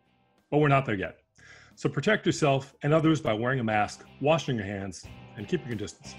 [0.52, 1.18] But we're not there yet.
[1.76, 5.06] So protect yourself and others by wearing a mask, washing your hands,
[5.36, 6.16] and keeping your distance.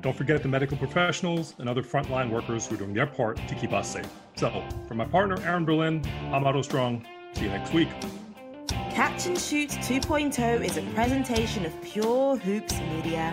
[0.00, 3.54] Don't forget the medical professionals and other frontline workers who are doing their part to
[3.54, 4.08] keep us safe.
[4.36, 7.06] So, for my partner Aaron Berlin, I'm Otto Strong.
[7.34, 7.88] See you next week.
[8.90, 13.32] Catch and Shoot 2.0 is a presentation of Pure Hoops Media.